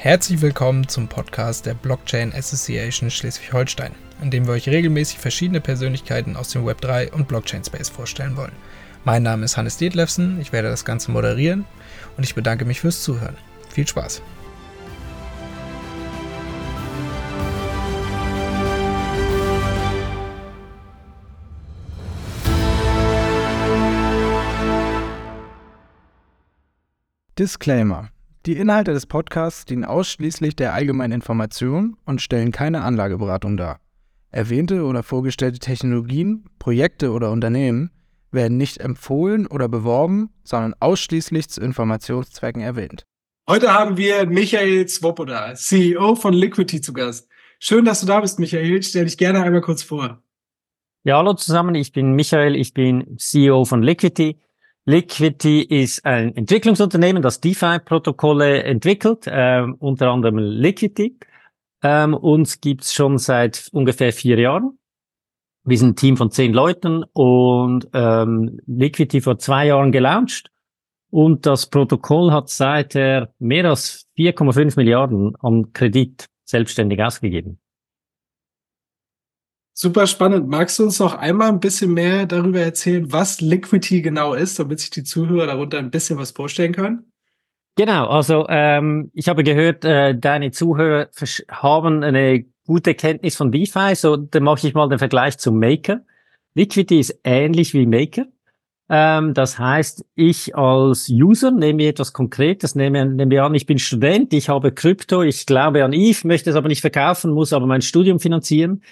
[0.00, 6.36] Herzlich willkommen zum Podcast der Blockchain Association Schleswig-Holstein, in dem wir euch regelmäßig verschiedene Persönlichkeiten
[6.36, 8.52] aus dem Web3 und Blockchain Space vorstellen wollen.
[9.04, 11.64] Mein Name ist Hannes Dietlefsen, ich werde das Ganze moderieren
[12.16, 13.36] und ich bedanke mich fürs Zuhören.
[13.70, 14.22] Viel Spaß!
[27.36, 28.10] Disclaimer.
[28.48, 33.78] Die Inhalte des Podcasts dienen ausschließlich der allgemeinen Information und stellen keine Anlageberatung dar.
[34.30, 37.90] Erwähnte oder vorgestellte Technologien, Projekte oder Unternehmen
[38.30, 43.04] werden nicht empfohlen oder beworben, sondern ausschließlich zu Informationszwecken erwähnt.
[43.46, 47.28] Heute haben wir Michael Swoboda, CEO von Liquidity zu Gast.
[47.58, 48.82] Schön, dass du da bist, Michael.
[48.82, 50.22] Stell dich gerne einmal kurz vor.
[51.04, 51.74] Ja, hallo zusammen.
[51.74, 52.56] Ich bin Michael.
[52.56, 54.40] Ich bin CEO von Liquidity.
[54.88, 61.18] Liquidity ist ein Entwicklungsunternehmen, das DeFi-Protokolle entwickelt, äh, unter anderem Liquidity.
[61.82, 64.78] Ähm, uns gibt's schon seit ungefähr vier Jahren.
[65.62, 70.50] Wir sind ein Team von zehn Leuten und ähm, Liquidity vor zwei Jahren gelauncht.
[71.10, 77.60] Und das Protokoll hat seither mehr als 4,5 Milliarden an Kredit selbstständig ausgegeben.
[79.80, 80.48] Super spannend.
[80.48, 84.80] Magst du uns noch einmal ein bisschen mehr darüber erzählen, was Liquidity genau ist, damit
[84.80, 87.12] sich die Zuhörer darunter ein bisschen was vorstellen können?
[87.76, 91.08] Genau, also ähm, ich habe gehört, äh, deine Zuhörer
[91.48, 96.00] haben eine gute Kenntnis von DeFi, so dann mache ich mal den Vergleich zum Maker.
[96.54, 98.26] Liquidity ist ähnlich wie Maker.
[98.90, 104.32] Ähm, das heißt, ich als User nehme etwas Konkretes, nehme, nehme an, ich bin Student,
[104.32, 107.82] ich habe Krypto, ich glaube an ETH, möchte es aber nicht verkaufen, muss aber mein
[107.82, 108.82] Studium finanzieren.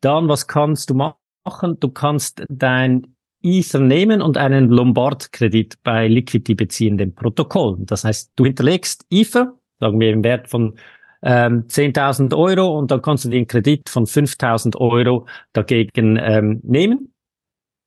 [0.00, 1.78] Dann, was kannst du machen?
[1.80, 7.76] Du kannst dein Ether nehmen und einen Lombard-Kredit bei Liquidity beziehen, dem Protokoll.
[7.80, 10.78] Das heißt, du hinterlegst Ether, sagen wir im Wert von
[11.22, 17.12] ähm, 10.000 Euro und dann kannst du den Kredit von 5.000 Euro dagegen ähm, nehmen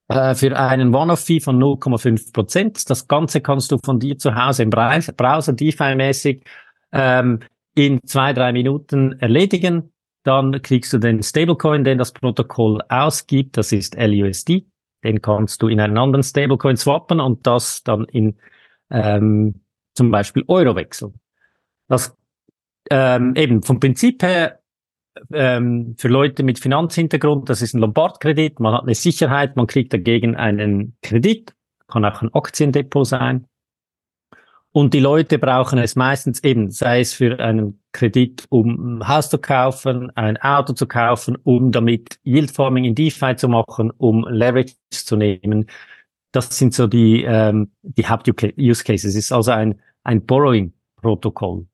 [0.10, 2.90] äh, für einen One-Off-Fee von 0,5 Prozent.
[2.90, 6.44] Das Ganze kannst du von dir zu Hause im Browser DeFi-mäßig
[6.92, 7.40] ähm,
[7.76, 9.92] in zwei, drei Minuten erledigen.
[10.28, 13.56] Dann kriegst du den Stablecoin, den das Protokoll ausgibt.
[13.56, 14.68] Das ist LUSD.
[15.02, 18.36] Den kannst du in einen anderen Stablecoin swappen und das dann in
[18.90, 19.62] ähm,
[19.94, 21.14] zum Beispiel Euro wechseln.
[21.88, 22.14] Das
[22.92, 24.60] ähm, eben vom Prinzip her
[25.32, 28.60] ähm, für Leute mit Finanzhintergrund, das ist ein Lombard-Kredit.
[28.60, 31.56] Man hat eine Sicherheit, man kriegt dagegen einen Kredit,
[31.88, 33.48] kann auch ein Aktiendepot sein.
[34.78, 39.28] Und die Leute brauchen es meistens eben, sei es für einen Kredit, um ein Haus
[39.28, 44.28] zu kaufen, ein Auto zu kaufen, um damit Yield Farming in DeFi zu machen, um
[44.30, 45.66] Leverage zu nehmen.
[46.32, 49.06] Das sind so die, ähm, die Haupt-Use Cases.
[49.06, 51.66] Es ist also ein, ein Borrowing-Protokoll.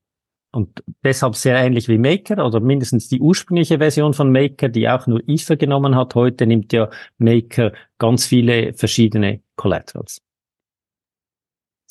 [0.53, 5.07] Und deshalb sehr ähnlich wie Maker oder mindestens die ursprüngliche Version von Maker, die auch
[5.07, 6.15] nur Ether genommen hat.
[6.15, 10.22] Heute nimmt ja Maker ganz viele verschiedene Collaterals.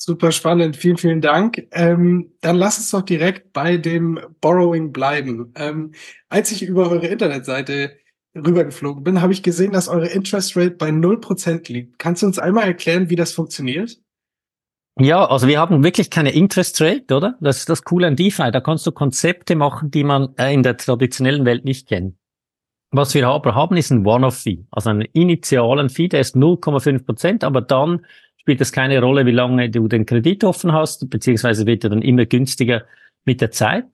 [0.05, 1.65] Super spannend, vielen, vielen Dank.
[1.71, 5.53] Ähm, dann lass uns doch direkt bei dem Borrowing bleiben.
[5.55, 5.93] Ähm,
[6.27, 7.95] als ich über eure Internetseite
[8.35, 11.99] rübergeflogen bin, habe ich gesehen, dass eure Interest Rate bei 0% liegt.
[11.99, 13.97] Kannst du uns einmal erklären, wie das funktioniert?
[14.99, 17.37] Ja, also wir haben wirklich keine Interest Rate, oder?
[17.39, 18.51] Das ist das Coole an DeFi.
[18.51, 22.17] Da kannst du Konzepte machen, die man äh, in der traditionellen Welt nicht kennt.
[22.91, 27.61] Was wir aber haben, ist ein One-Off-Fee, also einen initialen Fee, der ist 0,5%, aber
[27.61, 28.05] dann
[28.43, 32.01] spielt es keine Rolle, wie lange du den Kredit offen hast, beziehungsweise wird er dann
[32.01, 32.83] immer günstiger
[33.23, 33.85] mit der Zeit.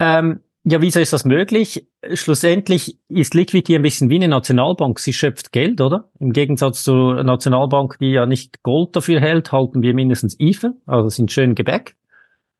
[0.00, 1.86] Ähm, ja, wieso ist das möglich?
[2.14, 4.98] Schlussendlich ist Liquidity ein bisschen wie eine Nationalbank.
[4.98, 6.10] Sie schöpft Geld, oder?
[6.18, 11.08] Im Gegensatz zur Nationalbank, die ja nicht Gold dafür hält, halten wir mindestens IFE, also
[11.08, 11.94] sind schön gebackt.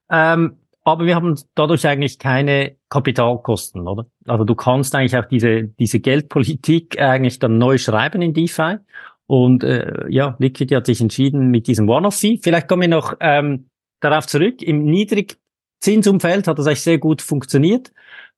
[0.09, 4.07] Ähm, aber wir haben dadurch eigentlich keine Kapitalkosten, oder?
[4.27, 8.77] Also du kannst eigentlich auch diese, diese Geldpolitik eigentlich dann neu schreiben in DeFi
[9.27, 12.39] und äh, ja, Liquid hat sich entschieden mit diesem One-Off-Fee.
[12.43, 13.69] Vielleicht kommen wir noch ähm,
[14.01, 14.63] darauf zurück.
[14.63, 17.93] Im Niedrigzinsumfeld hat das eigentlich sehr gut funktioniert,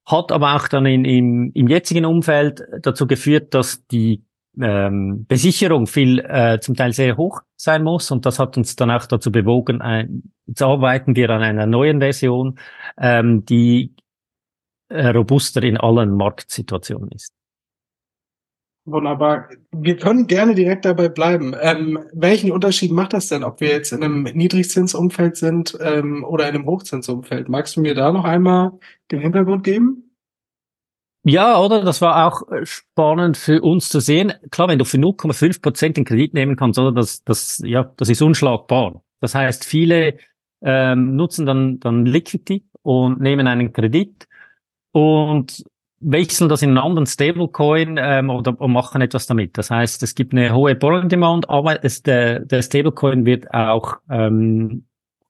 [0.06, 4.24] hat aber auch dann in, im, im jetzigen Umfeld dazu geführt, dass die
[4.60, 8.90] ähm, Besicherung viel äh, zum Teil sehr hoch sein muss und das hat uns dann
[8.90, 12.58] auch dazu bewogen, ein, jetzt arbeiten wir an einer neuen Version,
[12.98, 13.94] ähm, die
[14.88, 17.37] äh, robuster in allen Marktsituationen ist.
[18.90, 19.50] Wunderbar.
[19.70, 21.54] Wir können gerne direkt dabei bleiben.
[21.60, 26.48] Ähm, welchen Unterschied macht das denn, ob wir jetzt in einem Niedrigzinsumfeld sind ähm, oder
[26.48, 27.50] in einem Hochzinsumfeld?
[27.50, 28.72] Magst du mir da noch einmal
[29.10, 30.10] den Hintergrund geben?
[31.22, 31.84] Ja, oder?
[31.84, 34.32] Das war auch spannend für uns zu sehen.
[34.50, 36.92] Klar, wenn du für 0,5 Prozent den Kredit nehmen kannst, oder?
[36.92, 39.02] Das, das, ja, das ist unschlagbar.
[39.20, 40.16] Das heißt, viele
[40.62, 44.26] ähm, nutzen dann, dann Liquidity und nehmen einen Kredit
[44.92, 45.64] und
[46.00, 49.58] wechseln das in einen anderen Stablecoin ähm, oder und machen etwas damit.
[49.58, 53.96] Das heißt, es gibt eine hohe Borrowing Demand, aber es, der, der Stablecoin wird auch
[54.08, 54.84] ähm,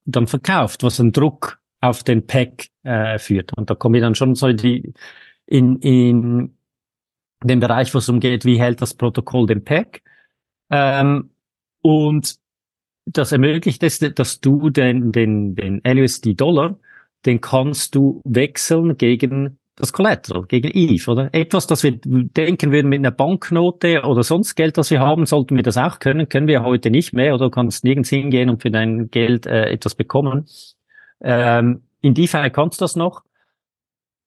[0.05, 3.57] dann verkauft, was einen Druck auf den Pack äh, führt.
[3.57, 4.93] Und da kommen wir dann schon so die
[5.47, 6.55] in, in
[7.43, 10.03] den Bereich, wo es umgeht, wie hält das Protokoll den Pack.
[10.71, 11.31] Ähm,
[11.81, 12.37] und
[13.07, 16.79] das ermöglicht es, dass du den, den, den LUSD-Dollar,
[17.25, 21.29] den kannst du wechseln gegen das Collateral gegen Eve, oder?
[21.33, 25.57] Etwas, das wir denken würden mit einer Banknote oder sonst Geld, das wir haben, sollten
[25.57, 28.63] wir das auch können, können wir heute nicht mehr, oder du kannst nirgends hingehen und
[28.63, 30.47] für dein Geld äh, etwas bekommen.
[31.21, 33.23] Ähm, in DeFi kannst du das noch.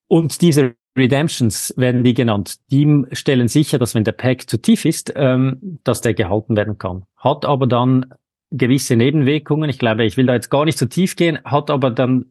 [0.07, 2.57] Und diese Redemptions werden die genannt.
[2.71, 6.77] Die stellen sicher, dass wenn der Pack zu tief ist, ähm, dass der gehalten werden
[6.77, 7.04] kann.
[7.15, 8.13] Hat aber dann
[8.51, 9.69] gewisse Nebenwirkungen.
[9.69, 12.25] Ich glaube, ich will da jetzt gar nicht zu tief gehen, hat aber dann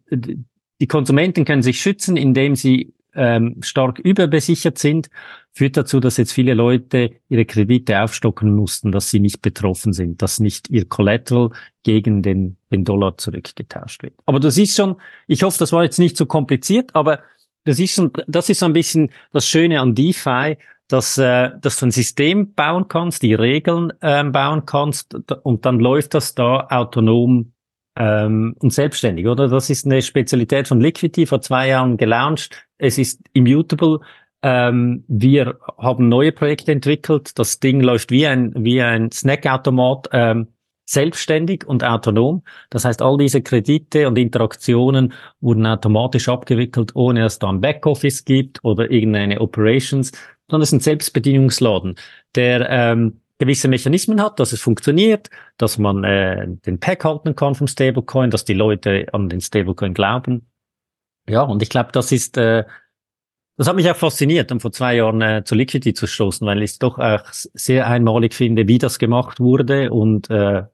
[0.80, 5.10] die Konsumenten können sich schützen, indem sie ähm, stark überbesichert sind,
[5.52, 10.22] führt dazu, dass jetzt viele Leute ihre Kredite aufstocken mussten, dass sie nicht betroffen sind,
[10.22, 11.50] dass nicht ihr Collateral
[11.82, 14.14] gegen den, den Dollar zurückgetauscht wird.
[14.26, 14.96] Aber das ist schon,
[15.26, 17.20] ich hoffe, das war jetzt nicht so kompliziert, aber
[17.64, 20.56] das ist schon, das ist so ein bisschen das Schöne an DeFi,
[20.88, 25.78] dass, äh, dass du ein System bauen kannst, die Regeln ähm, bauen kannst und dann
[25.78, 27.52] läuft das da autonom
[27.96, 29.48] ähm, und selbstständig, oder?
[29.48, 32.66] Das ist eine Spezialität von Liquidity, vor zwei Jahren gelauncht.
[32.78, 34.00] Es ist immutable.
[34.42, 37.38] Ähm, wir haben neue Projekte entwickelt.
[37.38, 40.48] Das Ding läuft wie ein, wie ein Snackautomat, ähm,
[40.86, 42.42] selbstständig und autonom.
[42.70, 47.60] Das heißt, all diese Kredite und Interaktionen wurden automatisch abgewickelt, ohne dass es da ein
[47.60, 50.10] Backoffice gibt oder irgendeine Operations,
[50.48, 51.94] sondern es ist ein Selbstbedienungsladen,
[52.34, 57.54] der ähm, gewisse Mechanismen hat, dass es funktioniert, dass man äh, den Pack halten kann
[57.54, 60.46] vom Stablecoin, dass die Leute an den Stablecoin glauben.
[61.26, 62.64] Ja, und ich glaube, das ist, äh,
[63.56, 66.62] das hat mich auch fasziniert, um vor zwei Jahren äh, zu Liquidity zu stoßen, weil
[66.62, 70.64] ich es doch auch sehr einmalig finde, wie das gemacht wurde und äh,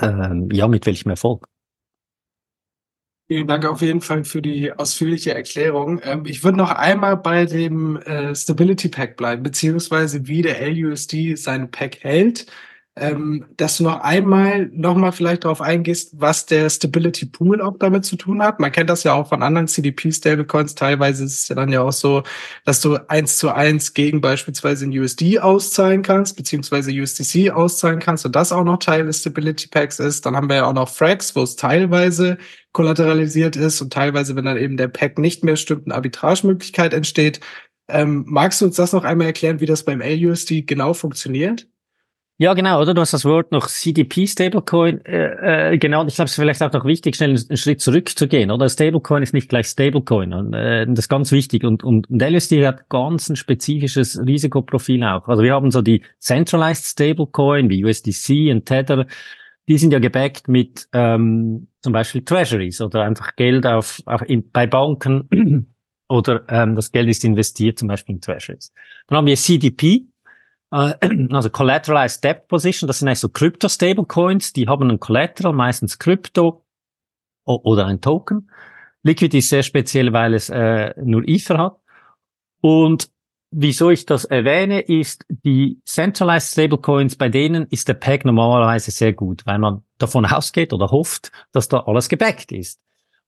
[0.00, 1.48] äh, ja, mit welchem Erfolg.
[3.30, 6.00] Vielen Dank auf jeden Fall für die ausführliche Erklärung.
[6.02, 11.36] Ähm, ich würde noch einmal bei dem äh, Stability Pack bleiben, beziehungsweise wie der LUSD
[11.36, 12.46] seinen Pack hält
[13.00, 17.76] ähm, dass du noch einmal noch mal vielleicht darauf eingehst, was der Stability Pool auch
[17.78, 18.60] damit zu tun hat.
[18.60, 20.74] Man kennt das ja auch von anderen CDP Stablecoins.
[20.74, 22.22] Teilweise ist es ja dann ja auch so,
[22.64, 28.26] dass du eins zu eins gegen beispielsweise ein USD auszahlen kannst, beziehungsweise USDC auszahlen kannst
[28.26, 30.26] und das auch noch Teil des Stability Packs ist.
[30.26, 32.38] Dann haben wir ja auch noch Frax, wo es teilweise
[32.72, 37.40] kollateralisiert ist und teilweise, wenn dann eben der Pack nicht mehr stimmt, eine Arbitragemöglichkeit entsteht.
[37.88, 41.66] Ähm, magst du uns das noch einmal erklären, wie das beim LUSD genau funktioniert?
[42.40, 42.94] Ja, genau, oder?
[42.94, 46.06] Du hast das Wort noch CDP Stablecoin äh, äh, genau.
[46.06, 48.68] Ich glaube, es ist vielleicht auch noch wichtig, schnell einen Schritt zurückzugehen, oder?
[48.68, 50.32] Stablecoin ist nicht gleich Stablecoin.
[50.32, 51.64] Und, äh, das ist ganz wichtig.
[51.64, 55.26] Und, und, und LSD hat ganz ein spezifisches Risikoprofil auch.
[55.26, 59.06] Also wir haben so die Centralized Stablecoin wie USDC und Tether.
[59.66, 64.48] Die sind ja gebackt mit ähm, zum Beispiel Treasuries oder einfach Geld auf, auf in,
[64.52, 65.66] bei Banken
[66.08, 68.72] oder ähm, das Geld ist investiert zum Beispiel in Treasuries.
[69.08, 70.06] Dann haben wir CDP,
[70.70, 76.64] also Collateralized Debt Position, das sind eigentlich so Crypto-Stablecoins, die haben ein Collateral, meistens Krypto
[77.44, 78.50] oder ein Token.
[79.02, 81.76] Liquid ist sehr speziell, weil es äh, nur Ether hat.
[82.60, 83.10] Und
[83.50, 89.12] wieso ich das erwähne, ist, die Centralized Stablecoins, bei denen ist der Peg normalerweise sehr
[89.12, 92.80] gut, weil man davon ausgeht oder hofft, dass da alles gebackt ist.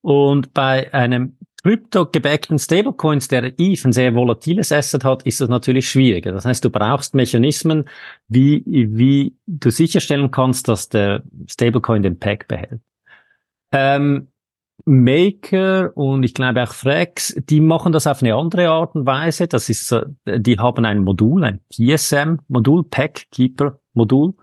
[0.02, 5.88] Und bei einem krypto-gebackten Stablecoins, der ETH ein sehr volatiles Asset hat, ist das natürlich
[5.88, 6.32] schwieriger.
[6.32, 7.84] Das heißt, du brauchst Mechanismen,
[8.28, 12.80] wie, wie du sicherstellen kannst, dass der Stablecoin den Pack behält.
[13.72, 14.28] Ähm,
[14.84, 19.46] Maker und ich glaube auch Frax, die machen das auf eine andere Art und Weise.
[19.46, 19.94] Das ist,
[20.26, 24.34] die haben ein Modul, ein PSM-Modul, Pack-Keeper-Modul,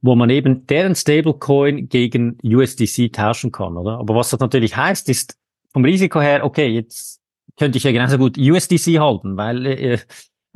[0.00, 3.98] wo man eben deren Stablecoin gegen USDC tauschen kann, oder?
[3.98, 5.38] Aber was das natürlich heißt, ist,
[5.78, 7.20] vom Risiko her, okay, jetzt
[7.56, 9.98] könnte ich ja genauso gut USDC halten, weil äh,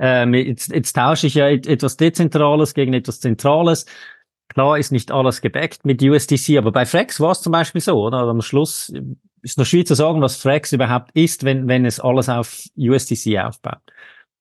[0.00, 3.86] äh, jetzt, jetzt tausche ich ja etwas Dezentrales gegen etwas Zentrales.
[4.48, 8.04] Klar ist nicht alles gebackt mit USDC, aber bei Frax war es zum Beispiel so,
[8.04, 8.18] oder?
[8.18, 8.92] Am Schluss
[9.42, 13.38] ist noch schwierig zu sagen, was Frax überhaupt ist, wenn, wenn es alles auf USDC
[13.38, 13.80] aufbaut.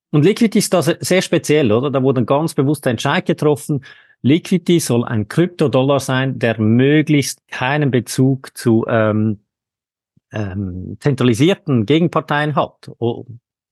[0.09, 1.91] Und Liquidity ist da sehr speziell, oder?
[1.91, 3.85] Da wurde ein ganz bewusster Entscheid getroffen.
[4.23, 9.40] Liquidity soll ein Kryptodollar sein, der möglichst keinen Bezug zu ähm,
[10.31, 12.89] ähm, zentralisierten Gegenparteien hat.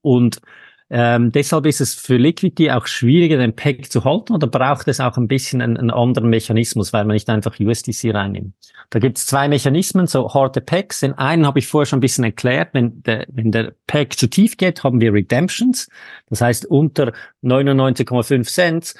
[0.01, 0.41] Und
[0.91, 4.99] Ähm, deshalb ist es für Liquidity auch schwieriger, den Peg zu halten oder braucht es
[4.99, 8.55] auch ein bisschen einen, einen anderen Mechanismus, weil man nicht einfach USDC reinnimmt.
[8.89, 11.01] Da gibt es zwei Mechanismen, so harte Pegs.
[11.01, 12.69] Den einen habe ich vorher schon ein bisschen erklärt.
[12.73, 15.89] Wenn der, wenn der Peg zu tief geht, haben wir Redemptions.
[16.29, 17.13] Das heißt, unter
[17.43, 18.95] 99,5 Cent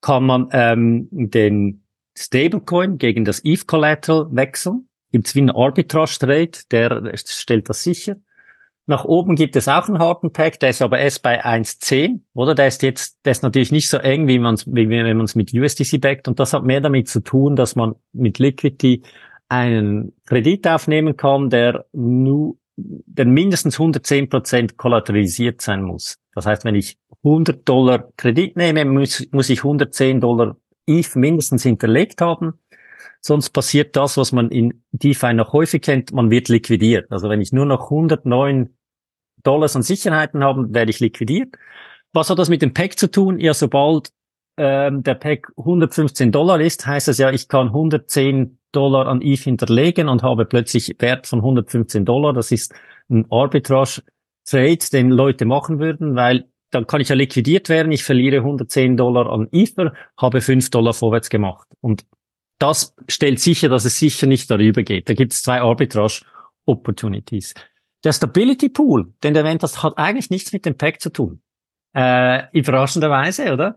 [0.00, 1.82] kann man ähm, den
[2.16, 4.86] Stablecoin gegen das ETH Collateral wechseln.
[5.12, 8.16] Gibt es wie einen Arbitrage Trade, der stellt das sicher.
[8.86, 12.54] Nach oben gibt es auch einen harten Pack, der ist aber erst bei 1,10, oder?
[12.54, 15.36] Der ist jetzt, der ist natürlich nicht so eng, wie man wie wenn man es
[15.36, 16.26] mit USDC backt.
[16.26, 19.02] Und das hat mehr damit zu tun, dass man mit Liquidity
[19.48, 26.18] einen Kredit aufnehmen kann, der nur, der mindestens 110 Prozent kollateralisiert sein muss.
[26.34, 31.62] Das heißt, wenn ich 100 Dollar Kredit nehme, muss, muss ich 110 Dollar ETH mindestens
[31.62, 32.54] hinterlegt haben.
[33.20, 37.10] Sonst passiert das, was man in DeFi noch häufig kennt, man wird liquidiert.
[37.10, 38.74] Also wenn ich nur noch 109
[39.42, 41.56] Dollars an Sicherheiten habe, werde ich liquidiert.
[42.12, 43.38] Was hat das mit dem Pack zu tun?
[43.38, 44.12] Ja, sobald
[44.56, 49.40] ähm, der Pack 115 Dollar ist, heißt es ja, ich kann 110 Dollar an ETH
[49.40, 52.32] hinterlegen und habe plötzlich Wert von 115 Dollar.
[52.32, 52.74] Das ist
[53.10, 57.92] ein Arbitrage-Trade, den Leute machen würden, weil dann kann ich ja liquidiert werden.
[57.92, 61.68] Ich verliere 110 Dollar an Ether, habe 5 Dollar vorwärts gemacht.
[61.80, 62.04] Und
[62.62, 65.08] das stellt sicher, dass es sicher nicht darüber geht.
[65.08, 67.54] Da gibt es zwei Arbitrage-Opportunities.
[68.04, 71.42] Der Stability Pool, den du erwähnt hast, hat eigentlich nichts mit dem Pack zu tun.
[71.94, 73.76] Äh, überraschenderweise, oder?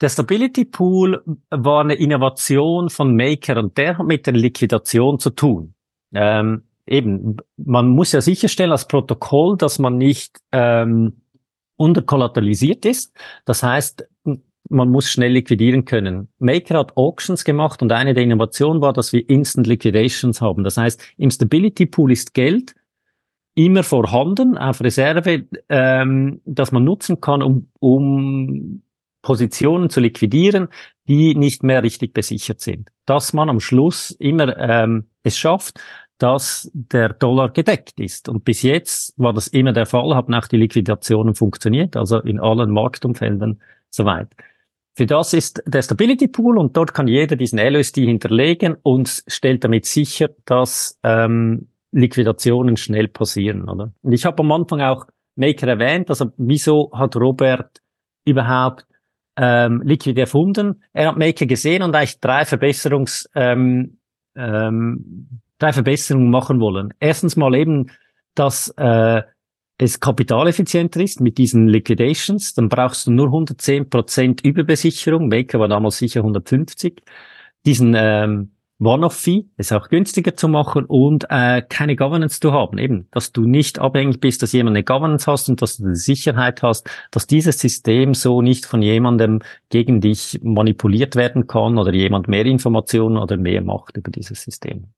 [0.00, 5.30] Der Stability Pool war eine Innovation von Maker und der hat mit der Liquidation zu
[5.30, 5.74] tun.
[6.14, 11.20] Ähm, eben, man muss ja sicherstellen als Protokoll, dass man nicht ähm,
[11.76, 13.14] unterkollateralisiert ist.
[13.44, 14.08] Das heißt,
[14.70, 16.28] man muss schnell liquidieren können.
[16.38, 20.64] Maker hat Auctions gemacht und eine der Innovationen war, dass wir Instant Liquidations haben.
[20.64, 22.74] Das heißt, im Stability Pool ist Geld
[23.54, 28.82] immer vorhanden auf Reserve, ähm, das man nutzen kann, um, um
[29.22, 30.68] Positionen zu liquidieren,
[31.08, 32.88] die nicht mehr richtig besichert sind.
[33.06, 35.80] Dass man am Schluss immer ähm, es schafft,
[36.18, 38.28] dass der Dollar gedeckt ist.
[38.28, 42.38] Und bis jetzt war das immer der Fall, haben auch die Liquidationen funktioniert, also in
[42.38, 44.28] allen Marktumfelden soweit.
[45.00, 49.64] Für das ist der Stability Pool und dort kann jeder diesen LSD hinterlegen und stellt
[49.64, 53.66] damit sicher, dass ähm, Liquidationen schnell passieren.
[53.66, 53.94] Oder?
[54.02, 57.78] Und ich habe am Anfang auch Maker erwähnt, also wieso hat Robert
[58.26, 58.84] überhaupt
[59.38, 60.82] ähm, Liquid erfunden?
[60.92, 64.00] Er hat Maker gesehen und eigentlich drei Verbesserungs ähm,
[64.36, 66.92] ähm, drei Verbesserungen machen wollen.
[67.00, 67.90] Erstens mal eben,
[68.34, 69.22] dass äh,
[69.82, 75.28] es kapitaleffizienter ist mit diesen Liquidations, dann brauchst du nur 110% Überbesicherung.
[75.28, 77.02] Maker war damals sicher 150.
[77.64, 82.76] Diesen ähm, One-off-Fee ist auch günstiger zu machen und äh, keine Governance zu haben.
[82.76, 85.96] Eben, dass du nicht abhängig bist, dass jemand eine Governance hast und dass du die
[85.96, 91.92] Sicherheit hast, dass dieses System so nicht von jemandem gegen dich manipuliert werden kann oder
[91.94, 94.88] jemand mehr Informationen oder mehr Macht über dieses System.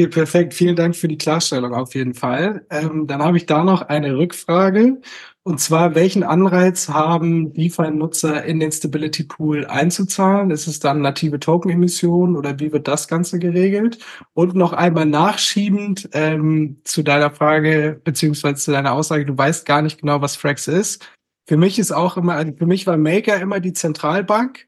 [0.00, 0.54] Okay, perfekt.
[0.54, 2.64] Vielen Dank für die Klarstellung auf jeden Fall.
[2.70, 4.98] Ähm, dann habe ich da noch eine Rückfrage.
[5.42, 10.50] Und zwar, welchen Anreiz haben DeFi-Nutzer in den Stability Pool einzuzahlen?
[10.52, 13.98] Ist es dann native Token-Emission oder wie wird das Ganze geregelt?
[14.32, 19.82] Und noch einmal nachschiebend ähm, zu deiner Frage beziehungsweise zu deiner Aussage, du weißt gar
[19.82, 21.06] nicht genau, was Frax ist.
[21.46, 24.66] Für mich ist auch immer, also für mich war Maker immer die Zentralbank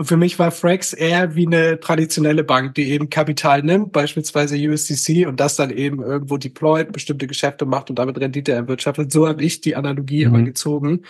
[0.00, 4.56] und für mich war Frax eher wie eine traditionelle Bank, die eben Kapital nimmt, beispielsweise
[4.56, 9.12] USDC, und das dann eben irgendwo deployt, bestimmte Geschäfte macht und damit Rendite erwirtschaftet.
[9.12, 10.34] So habe ich die Analogie mhm.
[10.34, 11.02] immer gezogen.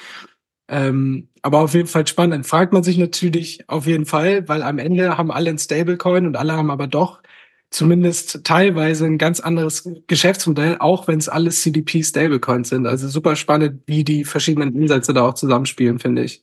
[0.66, 2.48] Ähm, aber auf jeden Fall spannend.
[2.48, 6.34] Fragt man sich natürlich auf jeden Fall, weil am Ende haben alle ein Stablecoin und
[6.34, 7.22] alle haben aber doch
[7.70, 12.88] zumindest teilweise ein ganz anderes Geschäftsmodell, auch wenn es alles CDP Stablecoins sind.
[12.88, 16.42] Also super spannend, wie die verschiedenen Ansätze da auch zusammenspielen, finde ich.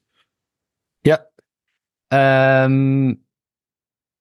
[1.06, 1.20] Ja,
[2.12, 3.24] ähm,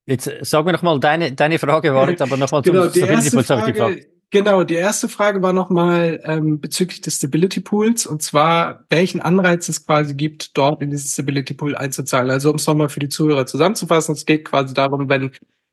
[0.06, 3.30] jetzt sag mir noch mal, deine, deine Frage war jetzt aber nochmal genau, zum Stability
[3.30, 3.44] Pool.
[3.44, 9.20] Frage, genau, die erste Frage war nochmal ähm, bezüglich des Stability Pools und zwar, welchen
[9.20, 12.30] Anreiz es quasi gibt, dort in diesen Stability Pool einzuzahlen.
[12.30, 15.30] Also um es nochmal für die Zuhörer zusammenzufassen, es geht quasi darum, wenn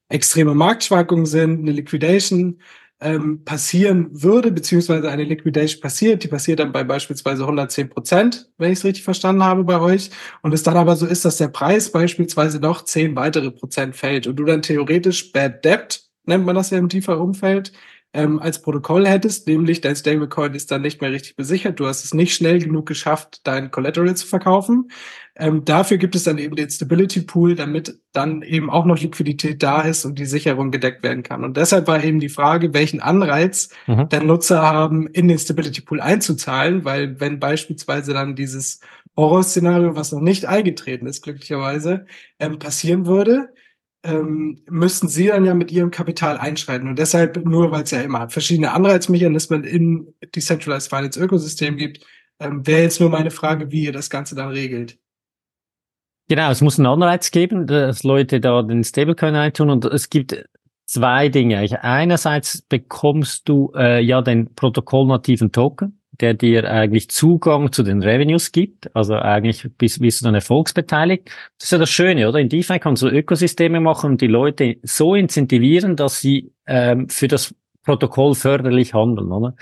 [0.09, 2.59] extreme Marktschwankungen sind, eine Liquidation
[3.03, 8.71] ähm, passieren würde, beziehungsweise eine Liquidation passiert, die passiert dann bei beispielsweise 110 Prozent, wenn
[8.71, 10.09] ich es richtig verstanden habe bei euch,
[10.41, 14.27] und es dann aber so ist, dass der Preis beispielsweise noch 10 weitere Prozent fällt
[14.27, 17.73] und du dann theoretisch Bad Debt, nennt man das ja im tiefer Umfeld,
[18.13, 22.05] ähm, als Protokoll hättest, nämlich dein Stablecoin ist dann nicht mehr richtig besichert, du hast
[22.05, 24.89] es nicht schnell genug geschafft, dein Collateral zu verkaufen.
[25.35, 29.63] Ähm, dafür gibt es dann eben den Stability Pool, damit dann eben auch noch Liquidität
[29.63, 31.43] da ist und die Sicherung gedeckt werden kann.
[31.43, 34.07] Und deshalb war eben die Frage, welchen Anreiz mhm.
[34.09, 38.79] der Nutzer haben, in den Stability Pool einzuzahlen, weil wenn beispielsweise dann dieses
[39.17, 42.05] Horrorszenario, was noch nicht eingetreten ist, glücklicherweise,
[42.39, 43.49] ähm, passieren würde,
[44.03, 46.87] ähm, müssten sie dann ja mit ihrem Kapital einschreiten.
[46.87, 52.05] Und deshalb, nur weil es ja immer verschiedene Anreizmechanismen im Decentralized Finance Ökosystem gibt,
[52.39, 54.97] ähm, wäre jetzt nur meine Frage, wie ihr das Ganze dann regelt.
[56.29, 60.45] Genau, es muss einen Anreiz geben, dass Leute da den Stablecoin eintun und es gibt
[60.85, 61.59] zwei Dinge.
[61.83, 68.51] Einerseits bekommst du äh, ja den protokollnativen Token, der dir eigentlich Zugang zu den Revenues
[68.51, 68.95] gibt.
[68.95, 71.29] Also eigentlich bist, bist du dann erfolgsbeteiligt.
[71.57, 72.39] Das ist ja das Schöne, oder?
[72.39, 77.27] In DeFi kannst du Ökosysteme machen und die Leute so incentivieren, dass sie ähm, für
[77.27, 79.55] das Protokoll förderlich handeln, oder?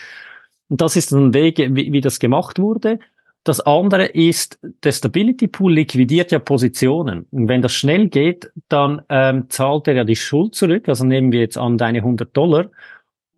[0.67, 2.99] Und das ist ein Weg, wie, wie das gemacht wurde.
[3.43, 7.25] Das andere ist, der Stability Pool liquidiert ja Positionen.
[7.31, 10.87] Und wenn das schnell geht, dann ähm, zahlt er ja die Schuld zurück.
[10.87, 12.69] Also nehmen wir jetzt an deine 100 Dollar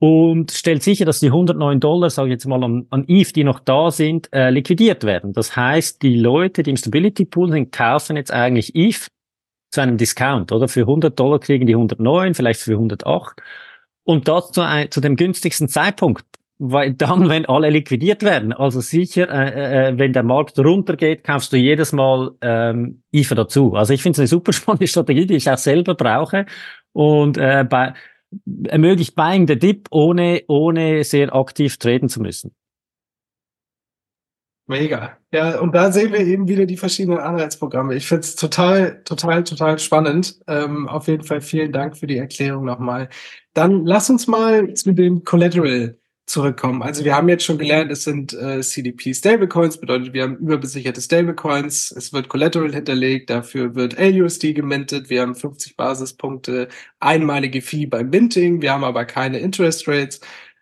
[0.04, 3.46] und stellt sicher, dass die 109 Dollar, sage ich jetzt mal, an, an ETH, die
[3.46, 5.32] noch da sind, äh, liquidiert werden.
[5.32, 9.08] Das heißt, die Leute, die im Stability Pool sind, kaufen jetzt eigentlich ETH
[9.72, 10.68] zu einem Discount, oder?
[10.68, 13.42] Für 100 Dollar kriegen die 109, vielleicht für 108.
[14.04, 16.26] Und das zu, ein, zu dem günstigsten Zeitpunkt.
[16.58, 21.54] Weil dann, wenn alle liquidiert werden, also sicher, äh, äh, wenn der Markt runtergeht, kaufst
[21.54, 23.74] du jedes Mal ähm, IFA dazu.
[23.76, 26.46] Also ich finde es eine super spannende Strategie, die ich auch selber brauche.
[26.92, 27.94] Und äh, bei,
[28.66, 32.56] ermöglicht Buying the Dip, ohne, ohne sehr aktiv treten zu müssen.
[34.66, 35.18] Mega.
[35.34, 37.96] Ja, und da sehen wir eben wieder die verschiedenen Anreizprogramme.
[37.96, 40.40] Ich finde es total, total, total spannend.
[40.48, 43.10] Ähm, auf jeden Fall vielen Dank für die Erklärung nochmal.
[43.54, 46.82] Dann lass uns mal zu dem Collateral zurückkommen.
[46.82, 51.02] Also wir haben jetzt schon gelernt, es sind äh, CDP Stablecoins, bedeutet wir haben überbesicherte
[51.02, 57.86] Stablecoins, es wird Collateral hinterlegt, dafür wird LUSD gemintet, wir haben 50 Basispunkte, einmalige Fee
[57.86, 60.22] beim Minting, wir haben aber keine Interest Rates.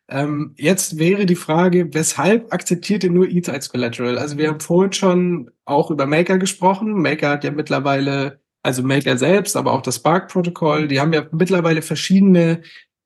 [0.09, 4.17] Ähm, jetzt wäre die Frage, weshalb akzeptiert ihr nur ETH als Collateral?
[4.17, 6.93] Also wir haben vorhin schon auch über Maker gesprochen.
[7.01, 11.81] Maker hat ja mittlerweile also Maker selbst, aber auch das Spark-Protokoll, die haben ja mittlerweile
[11.81, 12.61] verschiedene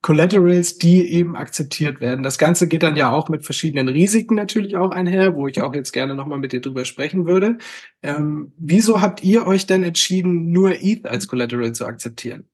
[0.05, 2.21] Collaterals, die eben akzeptiert werden.
[2.21, 5.73] Das Ganze geht dann ja auch mit verschiedenen Risiken natürlich auch einher, wo ich auch
[5.73, 7.57] jetzt gerne nochmal mit dir drüber sprechen würde.
[8.03, 12.47] Ähm, wieso habt ihr euch denn entschieden, nur ETH als Collateral zu akzeptieren?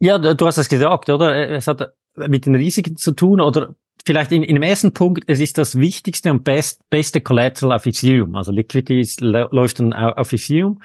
[0.00, 1.48] Ja, du hast es gesagt, oder?
[1.48, 5.38] Es hat mit den Risiken zu tun oder vielleicht in, in dem ersten Punkt, es
[5.38, 8.34] ist das wichtigste und best, beste Collateral auf Ethereum.
[8.34, 10.82] Also Liquidity läuft dann auf Ethereum.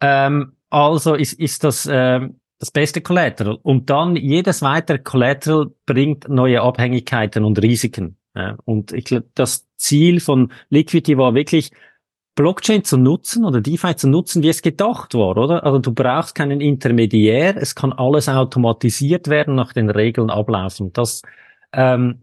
[0.00, 3.58] Ähm, also ist, ist das ähm, das beste Collateral.
[3.60, 8.18] Und dann jedes weitere Collateral bringt neue Abhängigkeiten und Risiken.
[8.36, 11.72] Ja, und ich glaube, das Ziel von Liquidity war wirklich,
[12.36, 15.64] Blockchain zu nutzen oder DeFi zu nutzen, wie es gedacht war, oder?
[15.64, 20.92] Also du brauchst keinen Intermediär, es kann alles automatisiert werden, nach den Regeln ablaufen.
[20.92, 21.22] Das,
[21.72, 22.22] ähm,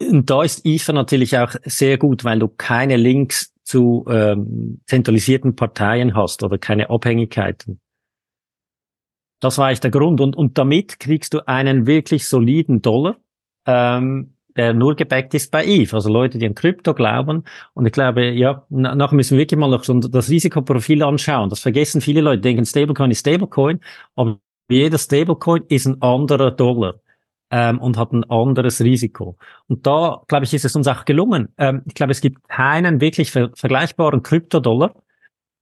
[0.00, 5.56] und da ist IFA natürlich auch sehr gut, weil du keine Links zu ähm, zentralisierten
[5.56, 7.80] Parteien hast oder keine Abhängigkeiten.
[9.40, 10.20] Das war eigentlich der Grund.
[10.20, 13.16] Und, und damit kriegst du einen wirklich soliden Dollar,
[13.66, 15.96] ähm, der nur gebackt ist bei Eve.
[15.96, 17.44] Also Leute, die an Krypto glauben.
[17.72, 21.48] Und ich glaube, ja, nachher müssen wir wirklich mal noch so das Risikoprofil anschauen.
[21.48, 23.80] Das vergessen viele Leute, denken Stablecoin ist Stablecoin,
[24.16, 27.00] aber jeder Stablecoin ist ein anderer Dollar.
[27.52, 29.36] Ähm, und hat ein anderes Risiko.
[29.66, 31.48] Und da, glaube ich, ist es uns auch gelungen.
[31.58, 34.94] Ähm, ich glaube, es gibt keinen wirklich ver vergleichbaren Kryptodollar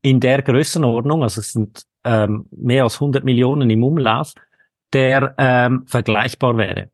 [0.02, 4.32] in der Größenordnung, also es sind ähm, mehr als 100 Millionen im Umlauf,
[4.94, 6.90] der ähm, vergleichbar wäre.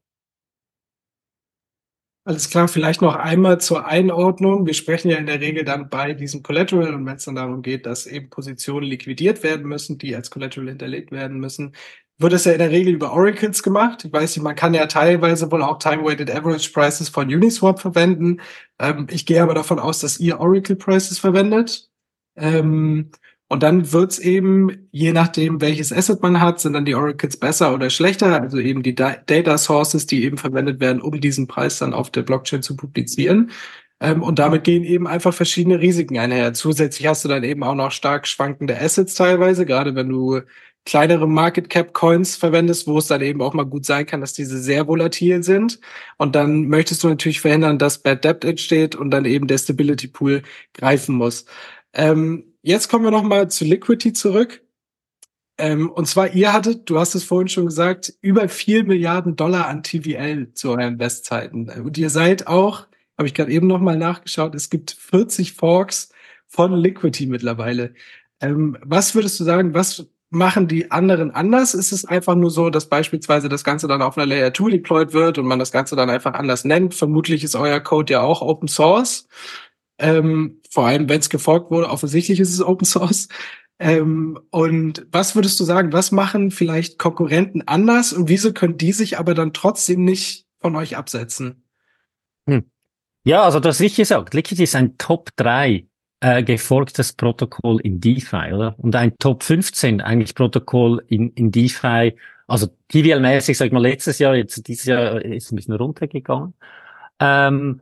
[2.27, 4.67] Alles klar, vielleicht noch einmal zur Einordnung.
[4.67, 7.61] Wir sprechen ja in der Regel dann bei diesem Collateral und wenn es dann darum
[7.61, 11.75] geht, dass eben Positionen liquidiert werden müssen, die als Collateral hinterlegt werden müssen,
[12.17, 14.07] wird es ja in der Regel über Oracles gemacht.
[14.07, 18.41] Ich weiß nicht, man kann ja teilweise wohl auch Time-Weighted Average Prices von Uniswap verwenden.
[18.79, 21.91] Ähm, ich gehe aber davon aus, dass ihr Oracle Prices verwendet.
[22.37, 23.11] Ähm,
[23.49, 27.75] und dann wird's eben, je nachdem, welches Asset man hat, sind dann die Oracles besser
[27.75, 31.79] oder schlechter, also eben die da Data Sources, die eben verwendet werden, um diesen Preis
[31.79, 33.51] dann auf der Blockchain zu publizieren.
[34.01, 36.53] Ähm, und damit gehen eben einfach verschiedene Risiken einher.
[36.55, 40.41] Zusätzlich hast du dann eben auch noch stark schwankende Assets teilweise, gerade wenn du
[40.85, 44.35] kleinere Market Cap Coins verwendest, wo es dann eben auch mal gut sein kann, dass
[44.35, 45.81] diese sehr volatil sind.
[46.19, 50.09] Und dann möchtest du natürlich verhindern, dass Bad Debt entsteht und dann eben der Stability
[50.09, 50.43] Pool
[50.75, 51.47] greifen muss.
[51.95, 54.63] Ähm, jetzt kommen wir noch mal zu Liquidity zurück.
[55.57, 59.69] Ähm, und zwar, ihr hattet, du hast es vorhin schon gesagt, über vier Milliarden Dollar
[59.69, 61.69] an TVL zu euren Bestzeiten.
[61.69, 66.09] Und ihr seid auch, habe ich gerade eben nochmal nachgeschaut, es gibt 40 Forks
[66.49, 67.95] von Liquidity mittlerweile.
[68.41, 71.75] Ähm, was würdest du sagen, was machen die anderen anders?
[71.75, 75.13] Ist es einfach nur so, dass beispielsweise das Ganze dann auf einer Layer 2 deployed
[75.13, 76.95] wird und man das Ganze dann einfach anders nennt?
[76.95, 79.29] Vermutlich ist euer Code ja auch Open Source.
[79.99, 83.29] Ähm, vor allem, wenn es gefolgt wurde, offensichtlich ist es Open Source.
[83.79, 88.91] Ähm, und was würdest du sagen, was machen vielleicht Konkurrenten anders und wieso können die
[88.91, 91.63] sich aber dann trotzdem nicht von euch absetzen?
[92.49, 92.65] Hm.
[93.25, 95.87] Ja, also das richtig gesagt, Liquid ist ein Top 3
[96.21, 98.75] äh, gefolgtes Protokoll in DeFi, oder?
[98.79, 102.17] Und ein Top 15 eigentlich Protokoll in, in DeFi,
[102.49, 106.55] also TVL-mäßig, sag ich mal, letztes Jahr, jetzt dieses Jahr ist ein bisschen runtergegangen.
[107.21, 107.81] Ähm,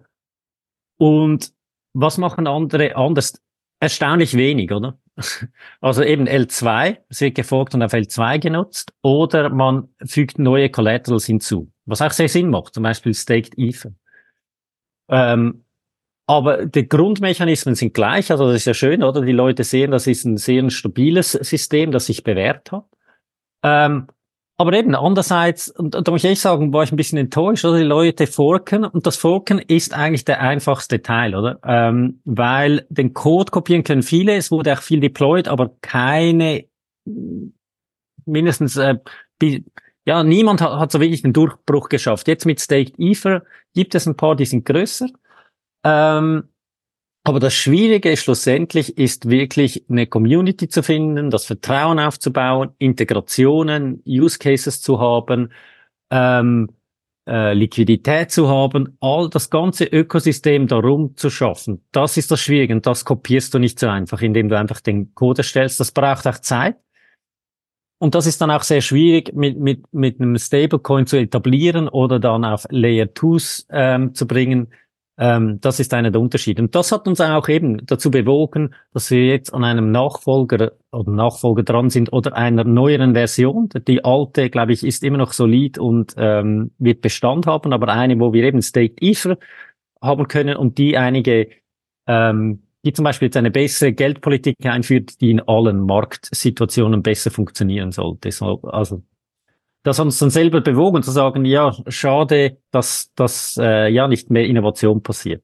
[0.98, 1.52] und
[1.92, 3.40] was machen andere anders?
[3.80, 4.98] Erstaunlich wenig, oder?
[5.80, 11.26] Also eben L2, es wird gefolgt und auf L2 genutzt, oder man fügt neue Collaterals
[11.26, 13.92] hinzu, was auch sehr Sinn macht, zum Beispiel Staked Ether.
[15.08, 15.64] Ähm,
[16.26, 19.20] aber die Grundmechanismen sind gleich, also das ist ja schön, oder?
[19.20, 22.86] Die Leute sehen, das ist ein sehr stabiles System, das sich bewährt hat.
[23.64, 24.06] Ähm,
[24.58, 27.84] aber eben andererseits, und, da muss ich sagen, war ich ein bisschen enttäuscht, oder die
[27.84, 31.58] Leute forken und das Forken ist eigentlich der einfachste Teil, oder?
[31.64, 36.66] Ähm, weil den Code kopieren können viele, es wurde auch viel deployed, aber keine
[38.24, 38.96] mindestens äh,
[40.04, 42.28] ja, niemand hat, hat so wirklich den Durchbruch geschafft.
[42.28, 43.42] Jetzt mit Staked Ether
[43.74, 45.08] gibt es ein paar, die sind größer.
[45.84, 46.44] Ähm,
[47.24, 54.38] aber das Schwierige schlussendlich ist wirklich eine Community zu finden, das Vertrauen aufzubauen, Integrationen, Use
[54.38, 55.52] Cases zu haben,
[56.10, 56.70] ähm,
[57.28, 61.84] äh, Liquidität zu haben, all das ganze Ökosystem darum zu schaffen.
[61.92, 65.14] Das ist das Schwierige und das kopierst du nicht so einfach, indem du einfach den
[65.14, 65.78] Code erstellst.
[65.78, 66.76] Das braucht auch Zeit.
[67.98, 72.18] Und das ist dann auch sehr schwierig mit, mit, mit einem Stablecoin zu etablieren oder
[72.18, 74.72] dann auf Layer 2s ähm, zu bringen
[75.22, 76.60] ähm, das ist einer der Unterschiede.
[76.60, 81.12] Und das hat uns auch eben dazu bewogen, dass wir jetzt an einem Nachfolger oder
[81.12, 83.68] Nachfolger dran sind oder einer neueren Version.
[83.86, 88.18] Die alte, glaube ich, ist immer noch solid und ähm, wird Bestand haben, aber eine,
[88.18, 89.38] wo wir eben State Ether
[90.02, 91.50] haben können und die einige,
[92.08, 97.92] ähm, die zum Beispiel jetzt eine bessere Geldpolitik einführt, die in allen Marktsituationen besser funktionieren
[97.92, 98.30] sollte.
[98.64, 99.04] Also
[99.82, 104.30] das hat uns dann selber bewogen zu sagen, ja, schade, dass, dass äh, ja nicht
[104.30, 105.42] mehr Innovation passiert.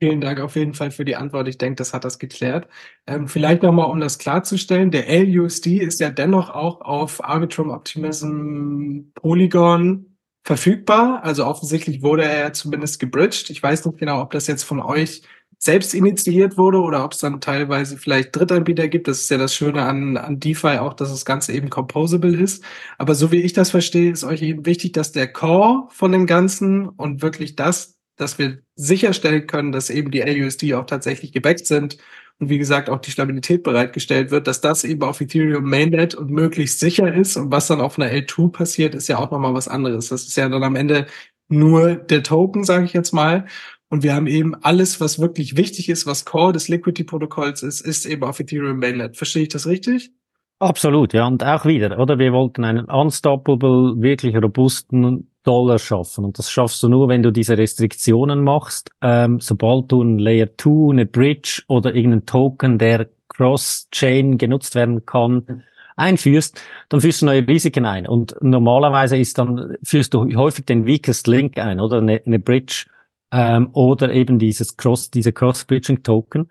[0.00, 1.48] Vielen Dank auf jeden Fall für die Antwort.
[1.48, 2.68] Ich denke, das hat das geklärt.
[3.08, 9.10] Ähm, vielleicht nochmal, um das klarzustellen, der LUSD ist ja dennoch auch auf Arbitrum Optimism
[9.14, 11.24] Polygon verfügbar.
[11.24, 13.50] Also offensichtlich wurde er zumindest gebridged.
[13.50, 15.22] Ich weiß nicht genau, ob das jetzt von euch
[15.58, 19.08] selbst initiiert wurde oder ob es dann teilweise vielleicht Drittanbieter gibt.
[19.08, 22.62] Das ist ja das Schöne an, an DeFi auch, dass das Ganze eben composable ist.
[22.96, 26.26] Aber so wie ich das verstehe, ist euch eben wichtig, dass der Core von dem
[26.26, 31.66] Ganzen und wirklich das, dass wir sicherstellen können, dass eben die LUSD auch tatsächlich gebackt
[31.66, 31.98] sind
[32.38, 36.30] und wie gesagt auch die Stabilität bereitgestellt wird, dass das eben auf Ethereum Mainnet und
[36.30, 37.36] möglichst sicher ist.
[37.36, 40.08] Und was dann auf einer L2 passiert, ist ja auch nochmal was anderes.
[40.08, 41.06] Das ist ja dann am Ende
[41.48, 43.46] nur der Token, sage ich jetzt mal.
[43.90, 48.04] Und wir haben eben alles, was wirklich wichtig ist, was Core des Liquidity-Protokolls ist, ist
[48.04, 49.16] eben auf Ethereum Mainnet.
[49.16, 50.10] Verstehe ich das richtig?
[50.58, 51.26] Absolut, ja.
[51.26, 52.18] Und auch wieder, oder?
[52.18, 56.24] Wir wollten einen unstoppable, wirklich robusten Dollar schaffen.
[56.24, 58.90] Und das schaffst du nur, wenn du diese Restriktionen machst.
[59.00, 65.06] Ähm, sobald du ein Layer 2, eine Bridge oder irgendeinen Token, der Cross-Chain genutzt werden
[65.06, 65.62] kann,
[65.96, 68.06] einführst, dann führst du neue Risiken ein.
[68.06, 71.98] Und normalerweise ist dann, führst du häufig den weakest Link ein, oder?
[71.98, 72.86] Eine, eine Bridge
[73.32, 76.48] ähm, oder eben dieses Cross, diese Cross-Bridging-Token.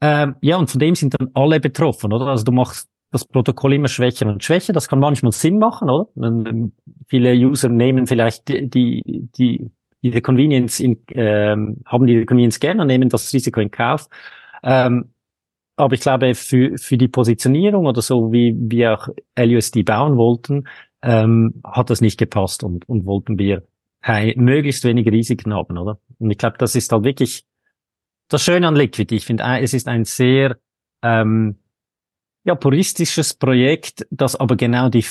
[0.00, 2.26] Ähm, ja, und von dem sind dann alle betroffen, oder?
[2.26, 4.72] Also du machst das Protokoll immer schwächer und schwächer.
[4.72, 6.08] Das kann manchmal Sinn machen, oder?
[7.08, 9.70] Viele User nehmen vielleicht die, die, die
[10.02, 14.08] diese Convenience in, ähm, haben die Convenience gerne und nehmen das Risiko in Kauf.
[14.62, 15.12] Ähm,
[15.76, 20.64] aber ich glaube, für, für die Positionierung oder so, wie wir auch LUSD bauen wollten,
[21.02, 23.62] ähm, hat das nicht gepasst und, und wollten wir
[24.02, 26.00] kein, möglichst wenig Risiken haben, oder?
[26.18, 27.44] Und ich glaube, das ist halt wirklich
[28.28, 29.14] das Schöne an Liquid.
[29.14, 30.56] Ich finde, es ist ein sehr
[31.02, 31.58] ähm,
[32.44, 35.04] ja, puristisches Projekt, das aber genau die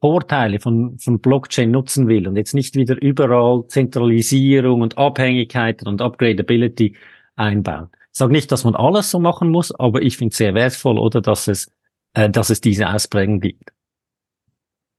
[0.00, 6.00] Vorteile von, von Blockchain nutzen will und jetzt nicht wieder überall Zentralisierung und Abhängigkeiten und
[6.00, 6.96] Upgradability
[7.34, 7.88] einbauen.
[8.12, 10.98] Ich sage nicht, dass man alles so machen muss, aber ich finde es sehr wertvoll,
[10.98, 11.72] oder dass es,
[12.14, 13.72] äh, dass es diese Ausprägung gibt.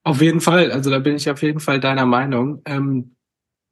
[0.04, 2.62] Auf jeden Fall, also da bin ich auf jeden Fall deiner Meinung.
[2.65, 3.15] Ähm,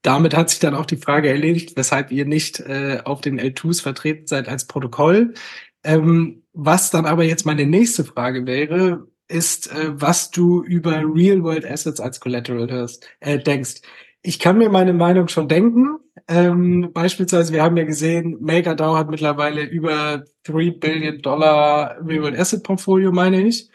[0.01, 3.81] damit hat sich dann auch die Frage erledigt, weshalb ihr nicht äh, auf den L2s
[3.81, 5.33] vertreten seid als Protokoll.
[5.83, 11.65] Ähm, was dann aber jetzt meine nächste Frage wäre, ist, äh, was du über Real-World
[11.65, 13.81] Assets als Collateral hörst, äh, denkst.
[14.21, 15.97] Ich kann mir meine Meinung schon denken.
[16.27, 22.63] Ähm, beispielsweise, wir haben ja gesehen, MakerDAO hat mittlerweile über 3 Billion Dollar Real-World Asset
[22.63, 23.69] Portfolio, meine ich.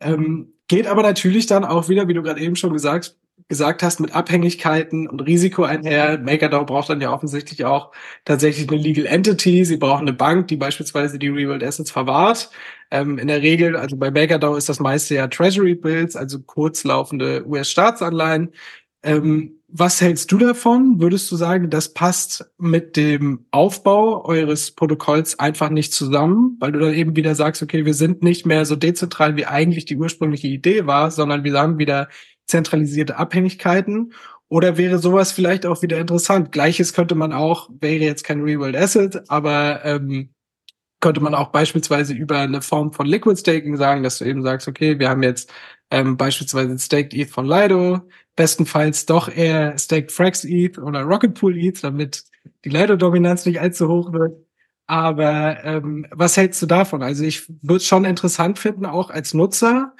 [0.00, 3.16] Ähm, geht aber natürlich dann auch wieder, wie du gerade eben schon gesagt,
[3.48, 6.18] gesagt hast, mit Abhängigkeiten und Risiko einher.
[6.18, 7.92] MakerDAO braucht dann ja offensichtlich auch
[8.24, 9.64] tatsächlich eine Legal Entity.
[9.64, 12.50] Sie brauchen eine Bank, die beispielsweise die Real World Assets verwahrt.
[12.90, 17.46] Ähm, in der Regel, also bei MakerDAO ist das meiste ja Treasury Bills, also kurzlaufende
[17.46, 18.52] US-Staatsanleihen.
[19.02, 21.00] Ähm, was hältst du davon?
[21.00, 26.78] Würdest du sagen, das passt mit dem Aufbau eures Protokolls einfach nicht zusammen, weil du
[26.78, 30.48] dann eben wieder sagst, okay, wir sind nicht mehr so dezentral, wie eigentlich die ursprüngliche
[30.48, 32.08] Idee war, sondern wir haben wieder
[32.48, 34.12] zentralisierte Abhängigkeiten?
[34.48, 36.52] Oder wäre sowas vielleicht auch wieder interessant?
[36.52, 40.30] Gleiches könnte man auch, wäre jetzt kein Real-World Asset, aber ähm,
[41.00, 44.66] könnte man auch beispielsweise über eine Form von Liquid Staking sagen, dass du eben sagst,
[44.66, 45.52] okay, wir haben jetzt
[45.90, 48.00] ähm, beispielsweise Staked ETH von Lido,
[48.36, 52.24] bestenfalls doch eher Staked Frax ETH oder Rocket Pool ETH, damit
[52.64, 54.44] die Lido-Dominanz nicht allzu hoch wird.
[54.86, 57.02] Aber ähm, was hältst du davon?
[57.02, 59.94] Also ich würde es schon interessant finden, auch als Nutzer,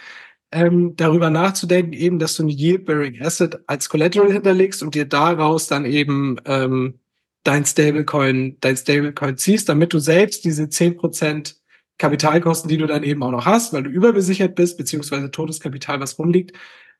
[0.52, 5.66] ähm, darüber nachzudenken, eben, dass du ein Yield-Bearing Asset als Collateral hinterlegst und dir daraus
[5.66, 6.98] dann eben ähm,
[7.44, 11.56] dein Stablecoin, dein Stablecoin ziehst, damit du selbst diese zehn Prozent
[11.98, 16.00] Kapitalkosten, die du dann eben auch noch hast, weil du überbesichert bist, beziehungsweise totes Kapital,
[16.00, 16.56] was rumliegt,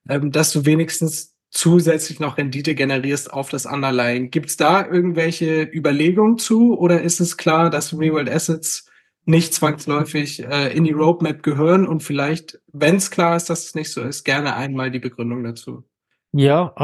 [0.08, 4.30] ähm, dass du wenigstens zusätzlich noch Rendite generierst auf das Underlying.
[4.30, 8.87] Gibt es da irgendwelche Überlegungen zu oder ist es klar, dass Real World Assets
[9.28, 13.74] nicht zwangsläufig äh, in die Roadmap gehören und vielleicht, wenn es klar ist, dass es
[13.74, 15.84] nicht so ist, gerne einmal die Begründung dazu.
[16.32, 16.74] Ja,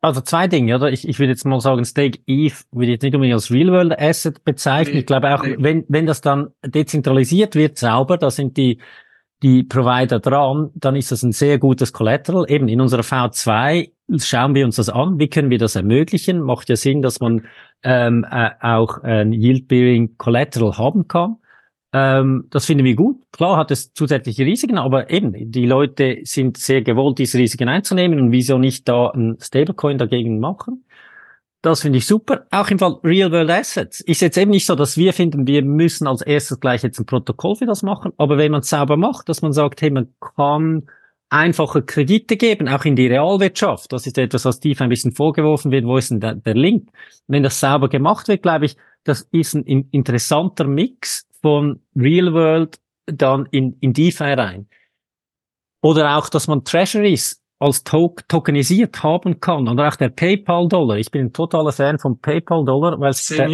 [0.00, 0.90] also zwei Dinge, oder?
[0.90, 3.98] Ich, ich würde jetzt mal sagen, Stake Eve würde ich jetzt nicht unbedingt als Real-World
[4.00, 4.94] Asset bezeichnen.
[4.94, 5.56] Nee, ich glaube auch, nee.
[5.58, 8.78] wenn, wenn das dann dezentralisiert wird, sauber, da sind die,
[9.42, 12.46] die Provider dran, dann ist das ein sehr gutes Collateral.
[12.48, 15.18] Eben in unserer V2 schauen wir uns das an.
[15.18, 16.40] Wie können wir das ermöglichen?
[16.40, 17.44] Macht ja Sinn, dass man
[17.82, 21.36] ähm, äh, auch ein Yield-Bearing Collateral haben kann.
[21.92, 23.22] Ähm, das finden wir gut.
[23.32, 28.18] Klar hat es zusätzliche Risiken, aber eben, die Leute sind sehr gewollt, diese Risiken einzunehmen
[28.18, 30.84] und wieso nicht da ein Stablecoin dagegen machen?
[31.60, 32.46] Das finde ich super.
[32.50, 36.08] Auch im Fall Real-World Assets ist jetzt eben nicht so, dass wir finden, wir müssen
[36.08, 38.12] als erstes gleich jetzt ein Protokoll für das machen.
[38.16, 40.88] Aber wenn man es sauber macht, dass man sagt, hey, man kann
[41.28, 43.92] einfache Kredite geben, auch in die Realwirtschaft.
[43.92, 45.84] Das ist etwas, was tief ein bisschen vorgeworfen wird.
[45.84, 46.88] Wo ist denn der, der Link?
[47.28, 52.78] Wenn das sauber gemacht wird, glaube ich, das ist ein interessanter Mix von Real World
[53.06, 54.68] dann in, in DeFi rein.
[55.82, 59.68] Oder auch, dass man Treasuries als to tokenisiert haben kann.
[59.68, 60.96] Oder auch der PayPal-Dollar.
[60.96, 63.48] Ich bin ein totaler Fan von PayPal-Dollar, weil es der,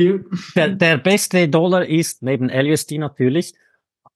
[0.54, 3.54] der, der beste Dollar ist, neben LUSD natürlich.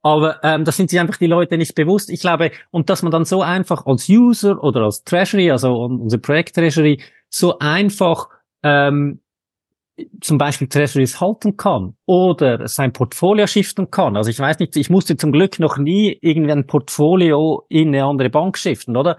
[0.02, 2.11] Aber ähm, das sind sich einfach die Leute nicht bewusst.
[2.11, 6.18] Ich glaube, und dass man dann so einfach als User oder als Treasury, also unser
[6.18, 8.28] Projekt Treasury, so einfach
[8.62, 9.21] ähm,
[10.20, 14.16] zum Beispiel Treasuries halten kann oder sein Portfolio shiften kann.
[14.16, 18.05] Also ich weiß nicht, ich musste zum Glück noch nie irgendwie ein Portfolio in eine
[18.05, 19.18] andere Bank shiften, oder?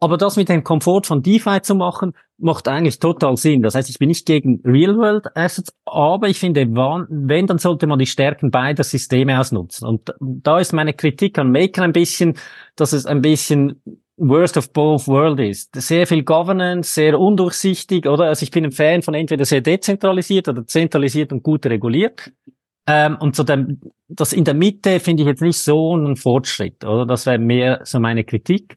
[0.00, 3.62] Aber das mit dem Komfort von DeFi zu machen, macht eigentlich total Sinn.
[3.62, 8.00] Das heißt, ich bin nicht gegen Real-World Assets, aber ich finde, wenn, dann sollte man
[8.00, 9.86] die Stärken beider Systeme ausnutzen.
[9.86, 12.36] Und da ist meine Kritik an Maker ein bisschen,
[12.74, 13.80] dass es ein bisschen
[14.16, 15.74] Worst of both world ist.
[15.74, 18.24] Sehr viel Governance, sehr undurchsichtig, oder?
[18.24, 22.30] Also ich bin ein Fan von entweder sehr dezentralisiert oder zentralisiert und gut reguliert.
[22.86, 26.84] Ähm, und so dem, das in der Mitte finde ich jetzt nicht so einen Fortschritt,
[26.84, 27.06] oder?
[27.06, 28.76] Das wäre mehr so meine Kritik.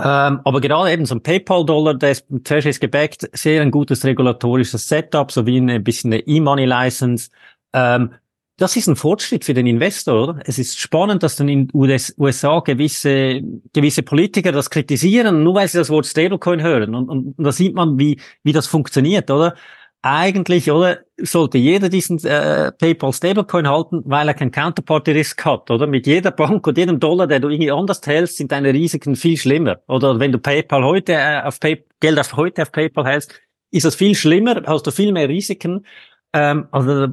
[0.00, 4.88] Ähm, aber gerade eben so ein PayPal-Dollar, der ist Treasury gebackt, sehr ein gutes regulatorisches
[4.88, 7.30] Setup, so wie ein bisschen eine E-Money-License.
[7.72, 8.14] Ähm,
[8.58, 10.40] das ist ein Fortschritt für den Investor, oder?
[10.44, 13.40] Es ist spannend, dass dann in den USA gewisse,
[13.72, 16.94] gewisse Politiker das kritisieren, nur weil sie das Wort Stablecoin hören.
[16.94, 19.54] Und, und, und da sieht man, wie, wie das funktioniert, oder?
[20.02, 25.70] Eigentlich, oder, sollte jeder diesen äh, PayPal Stablecoin halten, weil er kein Counterparty Risk hat,
[25.70, 25.86] oder?
[25.86, 29.36] Mit jeder Bank und jedem Dollar, der du irgendwie anders hältst, sind deine Risiken viel
[29.36, 29.80] schlimmer.
[29.86, 33.32] Oder wenn du PayPal heute äh, auf Pay Geld auf heute auf PayPal hältst,
[33.70, 35.86] ist das viel schlimmer, hast du viel mehr Risiken.
[36.32, 37.08] Ähm, also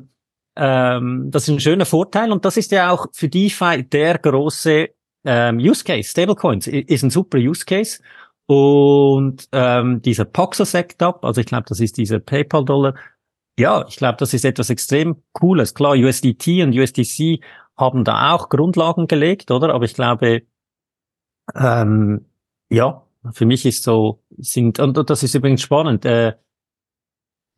[0.60, 4.90] ähm, das ist ein schöner Vorteil und das ist ja auch für DeFi der große
[5.24, 6.10] ähm, Use Case.
[6.10, 8.02] Stablecoins ist ein super Use Case.
[8.46, 12.96] Und ähm, dieser Poxo-Setup, also ich glaube, das ist dieser PayPal-Dollar,
[13.60, 15.76] ja, ich glaube, das ist etwas extrem Cooles.
[15.76, 17.44] Klar, USDT und USDC
[17.78, 19.74] haben da auch Grundlagen gelegt, oder?
[19.74, 20.42] Aber ich glaube,
[21.56, 22.26] ähm,
[22.70, 26.34] ja, für mich ist so, sind, und, und das ist übrigens spannend, äh,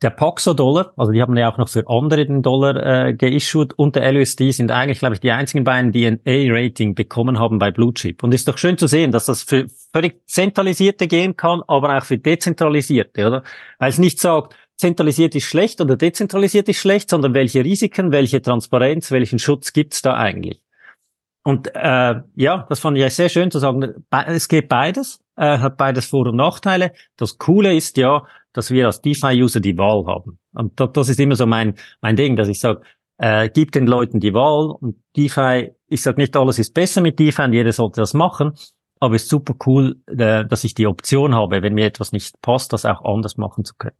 [0.01, 3.95] der Paxo-Dollar, also die haben ja auch noch für andere den Dollar äh, geissued und
[3.95, 7.69] der LUSD sind eigentlich, glaube ich, die einzigen beiden, die ein A-Rating bekommen haben bei
[7.69, 8.23] Blue Chip.
[8.23, 12.03] Und ist doch schön zu sehen, dass das für völlig zentralisierte gehen kann, aber auch
[12.03, 13.43] für dezentralisierte, oder?
[13.77, 18.41] Weil es nicht sagt, zentralisiert ist schlecht oder dezentralisiert ist schlecht, sondern welche Risiken, welche
[18.41, 20.61] Transparenz, welchen Schutz gibt's da eigentlich?
[21.43, 24.05] Und äh, ja, das fand ich sehr schön zu sagen.
[24.27, 26.93] Es geht beides, äh, hat beides Vor- und Nachteile.
[27.17, 30.39] Das Coole ist ja, dass wir als DeFi-User die Wahl haben.
[30.53, 32.81] Und das ist immer so mein, mein Ding, dass ich sage,
[33.17, 37.19] äh, gib den Leuten die Wahl und DeFi, ich sage nicht, alles ist besser mit
[37.19, 38.53] DeFi und jeder sollte das machen,
[38.99, 42.41] aber es ist super cool, äh, dass ich die Option habe, wenn mir etwas nicht
[42.41, 43.95] passt, das auch anders machen zu können.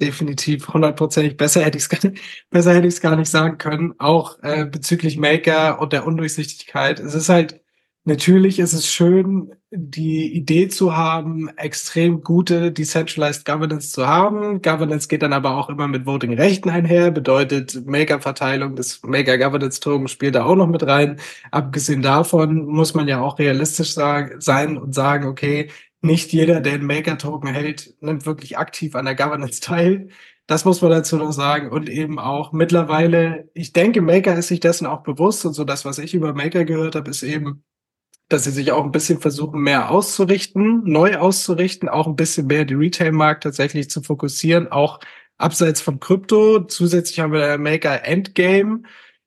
[0.00, 1.36] Definitiv, hundertprozentig.
[1.36, 3.94] Besser hätte ich es ich es gar nicht sagen können.
[3.98, 6.98] Auch äh, bezüglich Maker und der Undurchsichtigkeit.
[6.98, 7.61] Es ist halt
[8.04, 14.60] Natürlich ist es schön, die Idee zu haben, extrem gute Decentralized Governance zu haben.
[14.60, 20.44] Governance geht dann aber auch immer mit Voting-Rechten einher, bedeutet Maker-Verteilung des Maker-Governance-Token spielt da
[20.44, 21.20] auch noch mit rein.
[21.52, 26.86] Abgesehen davon muss man ja auch realistisch sein und sagen, okay, nicht jeder, der einen
[26.86, 30.08] Maker-Token hält, nimmt wirklich aktiv an der Governance teil.
[30.48, 31.70] Das muss man dazu noch sagen.
[31.70, 35.84] Und eben auch mittlerweile, ich denke, Maker ist sich dessen auch bewusst und so das,
[35.84, 37.62] was ich über Maker gehört habe, ist eben,
[38.32, 42.64] dass sie sich auch ein bisschen versuchen, mehr auszurichten, neu auszurichten, auch ein bisschen mehr
[42.64, 45.00] den Retail-Markt tatsächlich zu fokussieren, auch
[45.36, 46.60] abseits vom Krypto.
[46.64, 48.82] Zusätzlich haben wir der Maker Endgame.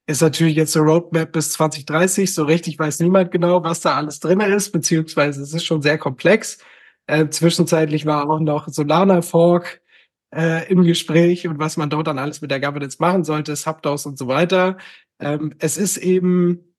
[0.07, 2.33] Ist natürlich jetzt eine Roadmap bis 2030.
[2.33, 5.97] So richtig weiß niemand genau, was da alles drin ist, beziehungsweise es ist schon sehr
[5.97, 6.57] komplex.
[7.07, 9.81] Äh, zwischenzeitlich war auch noch Solana Fork
[10.35, 14.05] äh, im Gespräch und was man dort dann alles mit der Governance machen sollte, Subdos
[14.05, 14.77] und so weiter.
[15.19, 16.74] Ähm, es ist eben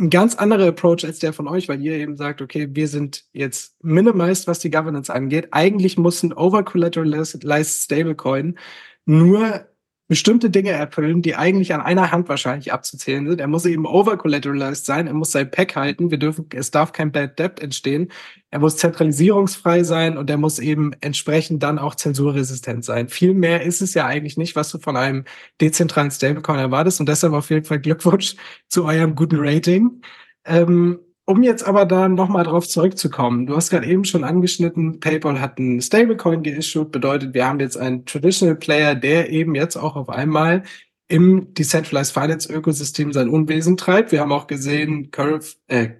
[0.00, 3.24] ein ganz anderer Approach als der von euch, weil ihr eben sagt, okay, wir sind
[3.32, 5.48] jetzt minimized, was die Governance angeht.
[5.52, 7.44] Eigentlich muss ein over-collateralized
[7.84, 8.58] Stablecoin
[9.04, 9.66] nur
[10.10, 13.40] bestimmte Dinge erfüllen, die eigentlich an einer Hand wahrscheinlich abzuzählen sind.
[13.40, 17.12] Er muss eben over-collateralized sein, er muss sein Pack halten, wir dürfen, es darf kein
[17.12, 18.10] Bad Debt entstehen,
[18.50, 23.08] er muss zentralisierungsfrei sein und er muss eben entsprechend dann auch zensurresistent sein.
[23.08, 25.26] Viel mehr ist es ja eigentlich nicht, was du von einem
[25.60, 28.34] dezentralen Stablecoin erwartest und deshalb auf jeden Fall Glückwunsch
[28.66, 30.02] zu eurem guten Rating.
[30.44, 30.98] Ähm,
[31.30, 35.58] um jetzt aber da nochmal drauf zurückzukommen, du hast gerade eben schon angeschnitten, PayPal hat
[35.58, 40.08] einen Stablecoin geissued, bedeutet, wir haben jetzt einen Traditional Player, der eben jetzt auch auf
[40.08, 40.64] einmal
[41.08, 44.12] im Decentralized Finance Ökosystem sein Unwesen treibt.
[44.12, 45.90] Wir haben auch gesehen, Curve, äh,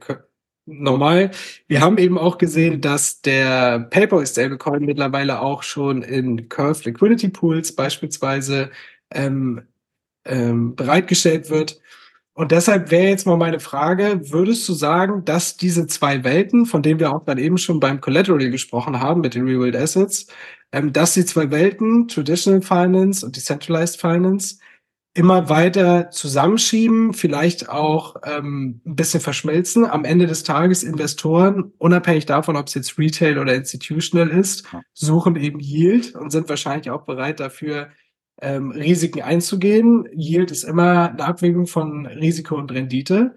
[0.67, 1.31] normal.
[1.67, 7.29] Wir haben eben auch gesehen, dass der PayPal Stablecoin mittlerweile auch schon in Curve Liquidity
[7.29, 8.71] Pools beispielsweise
[9.13, 9.63] ähm,
[10.25, 11.81] ähm, bereitgestellt wird.
[12.35, 16.83] Und deshalb wäre jetzt mal meine Frage, würdest du sagen, dass diese zwei Welten, von
[16.83, 20.27] denen wir auch dann eben schon beim Collateral gesprochen haben mit den Real World Assets,
[20.73, 24.59] ähm, dass die zwei Welten, Traditional Finance und Decentralized Finance,
[25.13, 29.85] immer weiter zusammenschieben, vielleicht auch ähm, ein bisschen verschmelzen.
[29.85, 35.35] Am Ende des Tages Investoren, unabhängig davon, ob es jetzt Retail oder Institutional ist, suchen
[35.35, 37.91] eben Yield und sind wahrscheinlich auch bereit dafür,
[38.43, 40.09] ähm, Risiken einzugehen.
[40.15, 43.35] Yield ist immer eine Abwägung von Risiko und Rendite.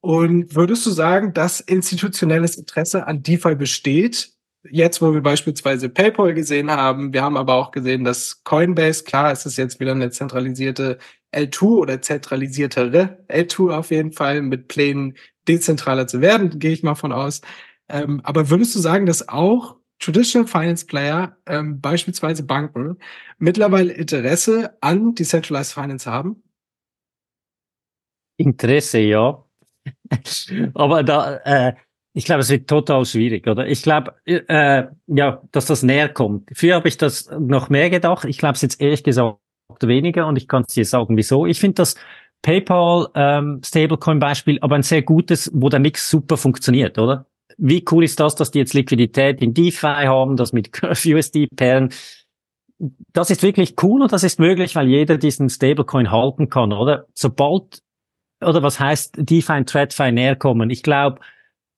[0.00, 4.32] Und würdest du sagen, dass institutionelles Interesse an DeFi besteht?
[4.70, 9.32] Jetzt, wo wir beispielsweise PayPal gesehen haben, wir haben aber auch gesehen, dass Coinbase, klar,
[9.32, 10.98] es ist jetzt wieder eine zentralisierte
[11.34, 15.16] L2 oder zentralisiertere L2 auf jeden Fall mit Plänen
[15.48, 17.40] dezentraler zu werden, gehe ich mal von aus.
[17.88, 22.98] Ähm, aber würdest du sagen, dass auch Traditional Finance Player, ähm, beispielsweise Banken,
[23.38, 26.42] mittlerweile Interesse an Decentralized Finance haben?
[28.38, 29.44] Interesse, ja.
[30.74, 31.74] Aber da, äh,
[32.14, 33.66] ich glaube, es wird total schwierig, oder?
[33.66, 36.48] Ich glaube, äh, ja, dass das näher kommt.
[36.54, 38.24] Früher habe ich das noch mehr gedacht.
[38.24, 39.38] Ich glaube es jetzt ehrlich gesagt
[39.80, 41.46] weniger und ich kann es dir sagen, wieso.
[41.46, 41.94] Ich finde das
[42.42, 47.26] PayPal ähm, Stablecoin Beispiel aber ein sehr gutes, wo der Mix super funktioniert, oder?
[47.58, 50.70] Wie cool ist das, dass die jetzt Liquidität in DeFi haben, das mit
[51.06, 51.90] USD pairen.
[53.12, 57.06] Das ist wirklich cool und das ist möglich, weil jeder diesen Stablecoin halten kann, oder?
[57.14, 57.82] Sobald,
[58.40, 60.70] oder was heißt DeFi und TradFi näher kommen?
[60.70, 61.20] Ich glaube,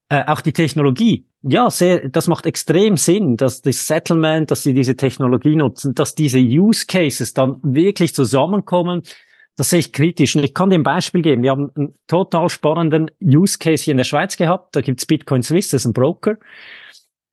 [0.09, 4.73] äh, auch die Technologie, ja, sehr, das macht extrem Sinn, dass das Settlement, dass sie
[4.73, 9.03] diese Technologie nutzen, dass diese Use Cases dann wirklich zusammenkommen
[9.55, 10.35] das sehe ich kritisch.
[10.35, 11.43] Und ich kann dir ein Beispiel geben.
[11.43, 14.75] Wir haben einen total spannenden Use Case hier in der Schweiz gehabt.
[14.75, 16.37] Da gibt's Bitcoin Swiss, das ist ein Broker.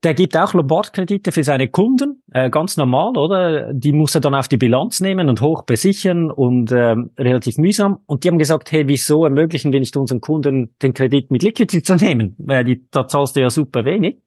[0.03, 3.71] Der gibt auch Lombardkredite für seine Kunden, äh, ganz normal, oder?
[3.75, 7.99] Die muss er dann auf die Bilanz nehmen und hoch besichern und ähm, relativ mühsam.
[8.07, 11.83] Und die haben gesagt, hey, wieso ermöglichen wir nicht unseren Kunden den Kredit mit Liquidity
[11.83, 12.35] zu nehmen?
[12.39, 14.23] Weil die, da zahlst du ja super wenig.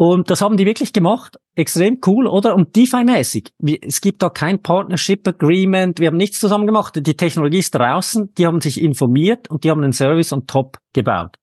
[0.00, 1.40] Und das haben die wirklich gemacht.
[1.56, 2.54] Extrem cool, oder?
[2.54, 3.48] Und DeFi-mäßig.
[3.82, 5.98] Es gibt da kein Partnership Agreement.
[5.98, 6.94] Wir haben nichts zusammen gemacht.
[7.04, 8.32] Die Technologie ist draußen.
[8.34, 11.34] Die haben sich informiert und die haben einen Service on top gebaut.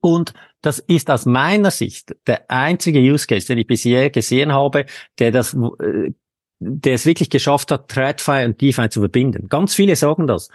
[0.00, 4.86] Und das ist aus meiner Sicht der einzige Use Case, den ich bisher gesehen habe,
[5.20, 6.10] der das, äh,
[6.58, 9.48] der es wirklich geschafft hat, TradFi und DeFi zu verbinden.
[9.48, 10.48] Ganz viele sagen das.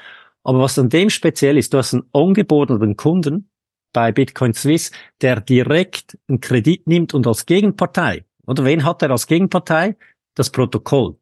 [0.44, 3.50] Aber was an dem speziell ist, du hast einen angebotenen Kunden,
[3.94, 9.12] bei Bitcoin Swiss, der direkt einen Kredit nimmt und als Gegenpartei, oder wen hat er
[9.12, 9.96] als Gegenpartei?
[10.36, 11.18] Das Protokoll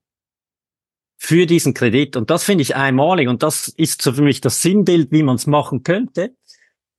[1.18, 2.16] für diesen Kredit.
[2.16, 5.36] Und das finde ich einmalig und das ist so für mich das Sinnbild, wie man
[5.36, 6.36] es machen könnte.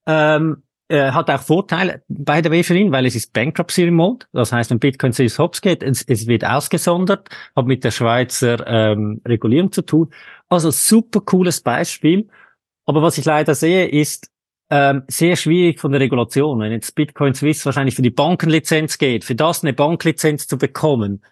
[0.06, 4.26] Ähm, äh, hat auch Vorteile bei der ihn, weil es ist Bankruptcy Remote.
[4.32, 8.64] Das heißt, wenn Bitcoin Swiss hops geht, es, es, wird ausgesondert, hat mit der Schweizer
[8.66, 10.12] ähm, Regulierung zu tun.
[10.48, 12.28] Also super cooles Beispiel.
[12.84, 14.30] Aber was ich leider sehe, ist,
[14.70, 16.58] ähm, sehr schwierig von der Regulation.
[16.60, 21.22] Wenn jetzt Bitcoin Swiss wahrscheinlich für die Bankenlizenz geht, für das eine Banklizenz zu bekommen,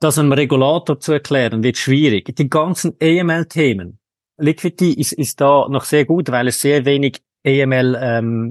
[0.00, 2.34] das einem Regulator zu erklären, wird schwierig.
[2.34, 3.98] Die ganzen AML-Themen.
[4.38, 8.50] Liquidity ist, ist da noch sehr gut, weil es sehr wenig AML-Topics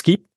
[0.00, 0.28] ähm, gibt,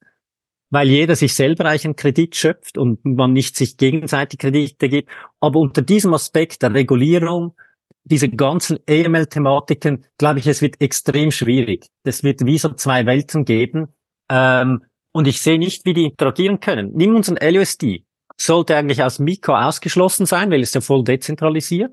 [0.70, 5.10] weil jeder sich selber eigentlich einen Kredit schöpft und man nicht sich gegenseitig Kredite gibt.
[5.40, 7.56] Aber unter diesem Aspekt der Regulierung,
[8.04, 11.88] diese ganzen AML-Thematiken, glaube ich, es wird extrem schwierig.
[12.04, 13.88] Es wird wie so zwei Welten geben.
[14.30, 14.84] Ähm,
[15.14, 16.92] und ich sehe nicht, wie die interagieren können.
[16.94, 18.06] Nimm unseren LUSD.
[18.38, 21.92] Sollte eigentlich aus Miko ausgeschlossen sein, weil es ja voll dezentralisiert.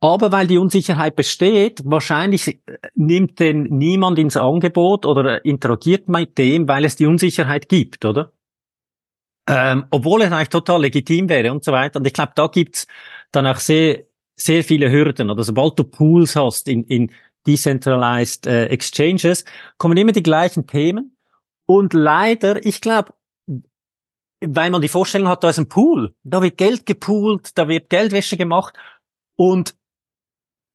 [0.00, 2.58] Aber weil die Unsicherheit besteht, wahrscheinlich äh,
[2.94, 8.32] nimmt denn niemand ins Angebot oder interagiert mit dem, weil es die Unsicherheit gibt, oder?
[9.48, 11.98] Ähm, obwohl es eigentlich total legitim wäre und so weiter.
[11.98, 12.86] Und ich glaube, da gibt's
[13.32, 14.04] dann auch sehr
[14.36, 15.30] sehr viele Hürden.
[15.30, 17.10] Oder sobald du Pools hast in, in
[17.46, 19.44] Decentralized äh, Exchanges,
[19.78, 21.16] kommen immer die gleichen Themen.
[21.66, 23.12] Und leider, ich glaube,
[24.40, 27.90] weil man die Vorstellung hat, da ist ein Pool, da wird Geld gepoolt, da wird
[27.90, 28.74] Geldwäsche gemacht.
[29.36, 29.74] Und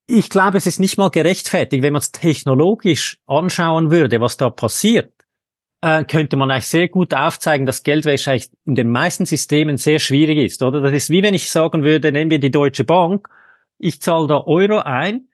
[0.08, 4.50] ich glaube, es ist nicht mal gerechtfertigt, wenn man es technologisch anschauen würde, was da
[4.50, 5.14] passiert,
[5.82, 10.00] äh, könnte man eigentlich sehr gut aufzeigen, dass Geldwäsche eigentlich in den meisten Systemen sehr
[10.00, 10.82] schwierig ist, oder?
[10.82, 13.28] Das ist wie wenn ich sagen würde, nehmen wir die Deutsche Bank,
[13.82, 15.28] ich zahle da Euro ein.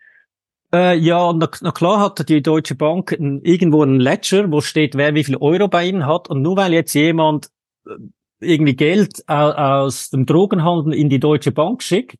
[0.73, 4.95] Äh, ja, na, na klar hat die Deutsche Bank ein, irgendwo einen Ledger, wo steht,
[4.95, 6.29] wer wie viel Euro bei ihnen hat.
[6.29, 7.49] Und nur weil jetzt jemand
[7.85, 7.91] äh,
[8.39, 12.17] irgendwie Geld aus dem Drogenhandel in die Deutsche Bank schickt,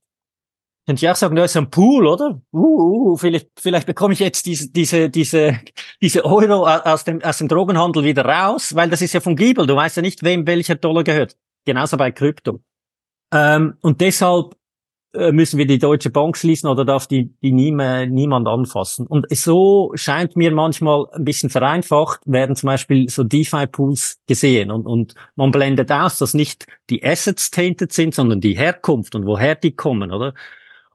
[0.87, 2.41] könnte ich auch sagen, da ist ein Pool, oder?
[2.53, 5.59] Uh, uh, vielleicht, vielleicht bekomme ich jetzt diese, diese, diese,
[6.01, 9.67] diese Euro aus dem, aus dem Drogenhandel wieder raus, weil das ist ja fungibel.
[9.67, 11.35] Du weißt ja nicht, wem welcher Dollar gehört.
[11.65, 12.61] Genauso bei Krypto.
[13.33, 14.55] Ähm, und deshalb
[15.13, 19.07] müssen wir die Deutsche Bank schließen oder darf die, die nie mehr, niemand anfassen.
[19.07, 24.85] Und so scheint mir manchmal ein bisschen vereinfacht, werden zum Beispiel so DeFi-Pools gesehen und,
[24.85, 29.55] und man blendet aus, dass nicht die Assets tainted sind, sondern die Herkunft und woher
[29.55, 30.33] die kommen, oder?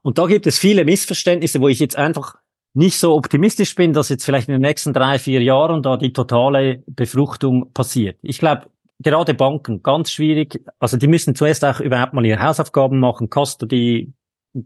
[0.02, 2.36] Und da gibt es viele Missverständnisse, wo ich jetzt einfach
[2.74, 6.12] nicht so optimistisch bin, dass jetzt vielleicht in den nächsten drei, vier Jahren da die
[6.12, 8.18] totale Befruchtung passiert.
[8.22, 8.66] Ich glaube,
[9.02, 10.64] gerade Banken, ganz schwierig.
[10.78, 14.12] Also die müssen zuerst auch überhaupt mal ihre Hausaufgaben machen, Custody,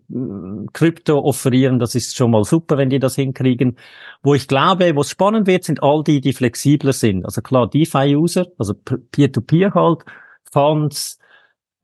[0.08, 3.76] mm, Krypto offerieren, das ist schon mal super, wenn die das hinkriegen.
[4.22, 7.24] Wo ich glaube, was spannend wird, sind all die, die flexibler sind.
[7.24, 10.04] Also klar, DeFi-User, also Peer-to-Peer -Peer halt,
[10.52, 11.18] Funds,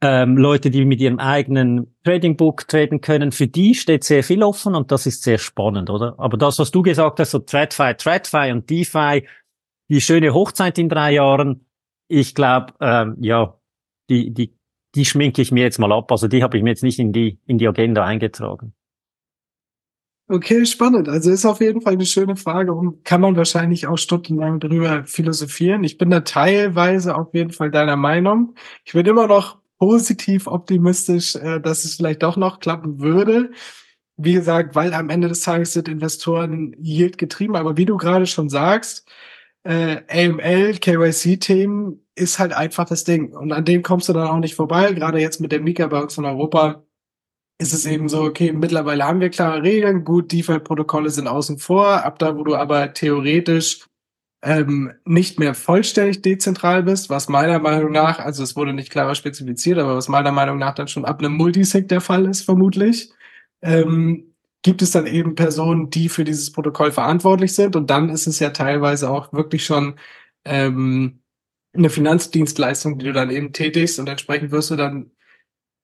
[0.03, 4.42] ähm, Leute, die mit ihrem eigenen Trading Book traden können, für die steht sehr viel
[4.42, 6.16] offen und das ist sehr spannend, oder?
[6.18, 9.26] Aber das, was du gesagt hast, so TradFi, TradFi und DeFi,
[9.88, 11.66] die schöne Hochzeit in drei Jahren,
[12.12, 13.58] ich glaube, ähm, ja,
[14.10, 14.54] die, die,
[14.94, 16.12] die schminke ich mir jetzt mal ab.
[16.12, 18.74] Also die habe ich mir jetzt nicht in die, in die Agenda eingetragen.
[20.28, 21.08] Okay, spannend.
[21.08, 25.04] Also ist auf jeden Fall eine schöne Frage und kann man wahrscheinlich auch stundenlang darüber
[25.04, 25.84] philosophieren.
[25.84, 28.54] Ich bin da teilweise auf jeden Fall deiner Meinung.
[28.84, 33.52] Ich bin immer noch positiv optimistisch, äh, dass es vielleicht doch noch klappen würde.
[34.16, 37.56] Wie gesagt, weil am Ende des Tages sind Investoren Yield getrieben.
[37.56, 39.08] Aber wie du gerade schon sagst,
[39.64, 43.32] äh, AML, KYC-Themen ist halt einfach das Ding.
[43.32, 44.92] Und an dem kommst du dann auch nicht vorbei.
[44.92, 46.82] Gerade jetzt mit der Mika bei uns in Europa
[47.58, 50.04] ist es eben so, okay, mittlerweile haben wir klare Regeln.
[50.04, 52.04] Gut, DeFi-Protokolle sind außen vor.
[52.04, 53.86] Ab da, wo du aber theoretisch
[54.42, 59.14] ähm, nicht mehr vollständig dezentral bist, was meiner Meinung nach, also es wurde nicht klarer
[59.14, 63.12] spezifiziert, aber was meiner Meinung nach dann schon ab einem Multisig der Fall ist, vermutlich,
[63.62, 64.32] ähm,
[64.62, 67.76] gibt es dann eben Personen, die für dieses Protokoll verantwortlich sind.
[67.76, 69.98] Und dann ist es ja teilweise auch wirklich schon
[70.44, 71.20] ähm,
[71.74, 73.98] eine Finanzdienstleistung, die du dann eben tätigst.
[73.98, 75.10] Und entsprechend wirst du dann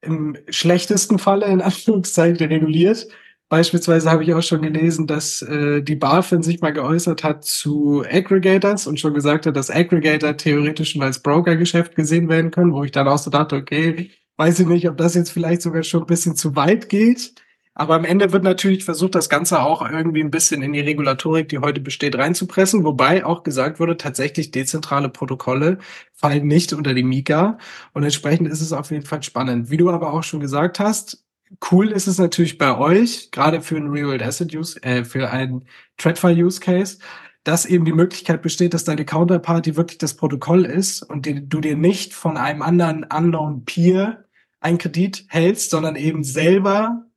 [0.01, 3.09] im schlechtesten Falle in Anführungszeichen reguliert.
[3.49, 8.05] Beispielsweise habe ich auch schon gelesen, dass äh, die BaFin sich mal geäußert hat zu
[8.09, 12.85] Aggregators und schon gesagt hat, dass Aggregator theoretisch schon als Brokergeschäft gesehen werden können, wo
[12.85, 16.03] ich dann auch so dachte, okay, weiß ich nicht, ob das jetzt vielleicht sogar schon
[16.03, 17.35] ein bisschen zu weit geht.
[17.79, 21.49] Aber am Ende wird natürlich versucht, das Ganze auch irgendwie ein bisschen in die Regulatorik,
[21.49, 22.85] die heute besteht, reinzupressen.
[22.85, 25.79] Wobei auch gesagt wurde, tatsächlich dezentrale Protokolle
[26.13, 27.57] fallen nicht unter die Mika.
[27.93, 29.71] Und entsprechend ist es auf jeden Fall spannend.
[29.71, 31.25] Wie du aber auch schon gesagt hast,
[31.71, 35.31] Cool ist es natürlich bei euch, gerade für einen Real World Asset Use, äh, für
[35.31, 35.65] einen
[35.97, 36.99] TradFi Use Case,
[37.43, 41.61] dass eben die Möglichkeit besteht, dass deine Counterparty wirklich das Protokoll ist und die, du
[41.63, 44.25] dir nicht von einem anderen unknown Peer
[44.61, 47.08] ein Kredit hältst, sondern eben selber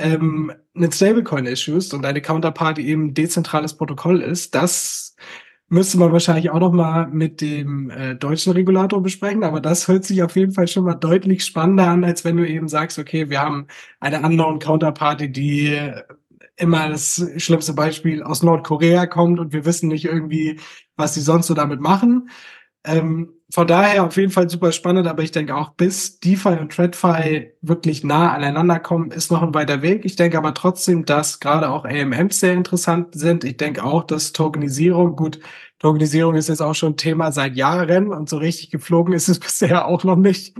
[0.00, 4.54] ähm, einen Stablecoin issuest und deine Counterparty eben dezentrales Protokoll ist.
[4.54, 5.16] Das
[5.68, 10.04] müsste man wahrscheinlich auch noch mal mit dem äh, deutschen Regulator besprechen, aber das hört
[10.04, 13.30] sich auf jeden Fall schon mal deutlich spannender an, als wenn du eben sagst, okay,
[13.30, 13.68] wir haben
[14.00, 15.78] eine unknown Counterparty, die
[16.56, 20.60] immer das schlimmste Beispiel aus Nordkorea kommt und wir wissen nicht irgendwie,
[20.96, 22.28] was sie sonst so damit machen.
[22.84, 26.72] Ähm, von daher auf jeden Fall super spannend, aber ich denke auch, bis DeFi und
[26.72, 30.04] TradFi wirklich nah aneinander kommen, ist noch ein weiter Weg.
[30.04, 33.42] Ich denke aber trotzdem, dass gerade auch AMMs sehr interessant sind.
[33.42, 35.40] Ich denke auch, dass Tokenisierung, gut,
[35.80, 39.86] Tokenisierung ist jetzt auch schon Thema seit Jahren und so richtig geflogen ist es bisher
[39.86, 40.54] auch noch nicht.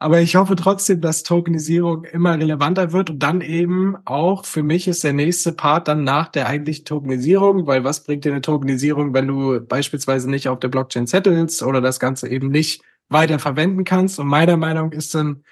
[0.00, 4.86] Aber ich hoffe trotzdem, dass Tokenisierung immer relevanter wird und dann eben auch für mich
[4.88, 9.14] ist der nächste Part dann nach der eigentlichen Tokenisierung, weil was bringt dir eine Tokenisierung,
[9.14, 13.84] wenn du beispielsweise nicht auf der Blockchain settelst oder das Ganze eben nicht weiter verwenden
[13.84, 14.18] kannst?
[14.18, 15.44] Und meiner Meinung ist dann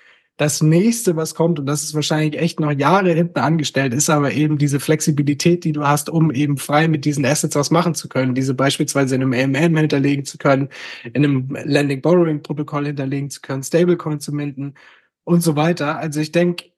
[0.42, 4.32] das nächste, was kommt, und das ist wahrscheinlich echt noch Jahre hinten angestellt, ist aber
[4.32, 8.08] eben diese Flexibilität, die du hast, um eben frei mit diesen Assets was machen zu
[8.08, 10.68] können, diese beispielsweise in einem AMM hinterlegen zu können,
[11.04, 14.74] in einem Lending Borrowing Protokoll hinterlegen zu können, Stablecoin zu minden
[15.22, 15.98] und so weiter.
[15.98, 16.72] Also ich denke,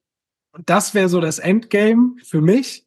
[0.67, 2.87] das wäre so das Endgame für mich.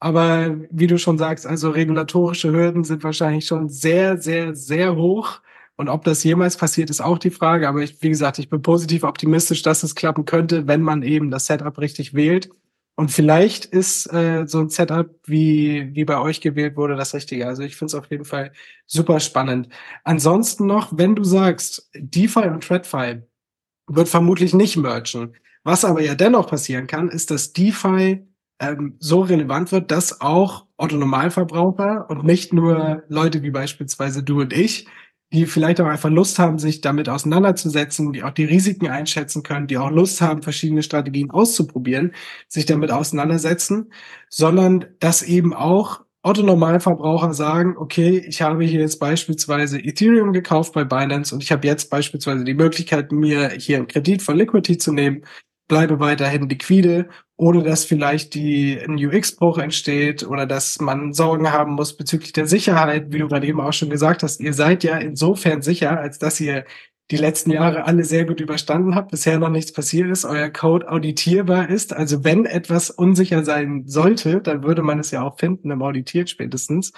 [0.00, 5.40] Aber wie du schon sagst, also regulatorische Hürden sind wahrscheinlich schon sehr, sehr, sehr hoch.
[5.80, 7.66] Und ob das jemals passiert, ist auch die Frage.
[7.66, 11.30] Aber ich, wie gesagt, ich bin positiv optimistisch, dass es klappen könnte, wenn man eben
[11.30, 12.50] das Setup richtig wählt.
[12.96, 17.46] Und vielleicht ist äh, so ein Setup, wie, wie bei euch gewählt wurde, das Richtige.
[17.46, 18.52] Also ich finde es auf jeden Fall
[18.84, 19.70] super spannend.
[20.04, 23.22] Ansonsten noch, wenn du sagst, DeFi und TradFi
[23.86, 25.32] wird vermutlich nicht mergen.
[25.64, 28.28] Was aber ja dennoch passieren kann, ist, dass DeFi
[28.58, 34.42] ähm, so relevant wird, dass auch Otto Normalverbraucher und nicht nur Leute wie beispielsweise du
[34.42, 34.86] und ich
[35.32, 39.68] die vielleicht auch einfach Lust haben, sich damit auseinanderzusetzen, die auch die Risiken einschätzen können,
[39.68, 42.12] die auch Lust haben, verschiedene Strategien auszuprobieren,
[42.48, 43.92] sich damit auseinandersetzen,
[44.28, 50.84] sondern dass eben auch Otto-Normalverbraucher sagen, okay, ich habe hier jetzt beispielsweise Ethereum gekauft bei
[50.84, 54.92] Binance und ich habe jetzt beispielsweise die Möglichkeit, mir hier einen Kredit von Liquidity zu
[54.92, 55.22] nehmen
[55.70, 61.72] bleibe weiterhin liquide, ohne dass vielleicht die, ein UX-Bruch entsteht oder dass man Sorgen haben
[61.72, 64.40] muss bezüglich der Sicherheit, wie du gerade eben auch schon gesagt hast.
[64.40, 66.66] Ihr seid ja insofern sicher, als dass ihr
[67.10, 70.88] die letzten Jahre alle sehr gut überstanden habt, bisher noch nichts passiert ist, euer Code
[70.88, 71.92] auditierbar ist.
[71.92, 76.30] Also wenn etwas unsicher sein sollte, dann würde man es ja auch finden im Auditiert
[76.30, 76.92] spätestens.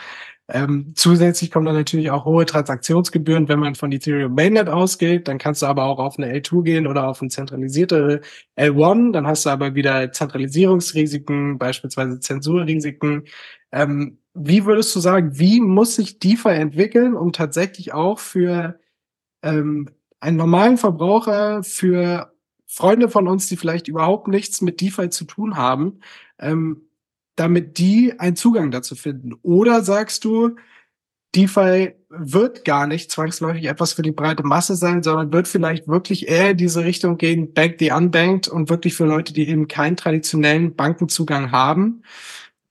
[0.48, 5.28] Ähm, zusätzlich kommen dann natürlich auch hohe Transaktionsgebühren, wenn man von Ethereum Mainnet ausgeht.
[5.28, 8.20] Dann kannst du aber auch auf eine L2 gehen oder auf eine zentralisierte
[8.58, 9.12] L1.
[9.12, 13.24] Dann hast du aber wieder Zentralisierungsrisiken, beispielsweise Zensurrisiken.
[13.72, 18.78] Ähm, wie würdest du sagen, wie muss sich DeFi entwickeln, um tatsächlich auch für
[19.42, 19.88] ähm,
[20.22, 22.32] einen normalen Verbraucher, für
[22.66, 26.00] Freunde von uns, die vielleicht überhaupt nichts mit DeFi zu tun haben,
[26.38, 26.82] ähm,
[27.36, 29.34] damit die einen Zugang dazu finden?
[29.42, 30.56] Oder sagst du,
[31.34, 36.28] DeFi wird gar nicht zwangsläufig etwas für die breite Masse sein, sondern wird vielleicht wirklich
[36.28, 39.96] eher in diese Richtung gehen, Bank the Unbanked und wirklich für Leute, die eben keinen
[39.96, 42.02] traditionellen Bankenzugang haben,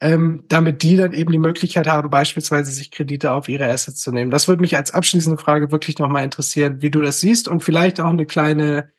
[0.02, 4.12] ähm, damit die dann eben die Möglichkeit haben, beispielsweise sich Kredite auf ihre Assets zu
[4.12, 4.32] nehmen.
[4.32, 8.02] Das würde mich als abschließende Frage wirklich nochmal interessieren, wie du das siehst und vielleicht
[8.02, 8.92] auch eine kleine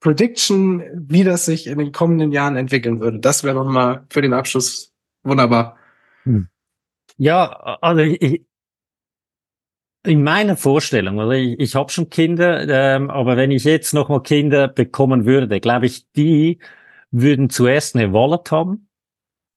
[0.00, 3.18] Prediction, wie das sich in den kommenden Jahren entwickeln würde.
[3.18, 4.92] Das wäre nochmal für den Abschluss
[5.26, 5.76] Wunderbar.
[6.22, 6.48] Hm.
[7.16, 7.48] Ja,
[7.80, 8.46] also ich,
[10.04, 14.08] in meiner Vorstellung, oder ich, ich habe schon Kinder, ähm, aber wenn ich jetzt noch
[14.08, 16.60] mal Kinder bekommen würde, glaube ich, die
[17.10, 18.85] würden zuerst eine Wallet haben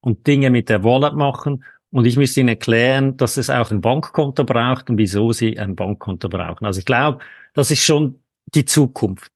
[0.00, 3.80] und Dinge mit der Wallet machen und ich müsste ihnen erklären, dass es auch ein
[3.80, 6.64] Bankkonto braucht und wieso sie ein Bankkonto brauchen.
[6.64, 7.18] Also ich glaube,
[7.54, 8.20] das ist schon
[8.54, 9.32] die Zukunft.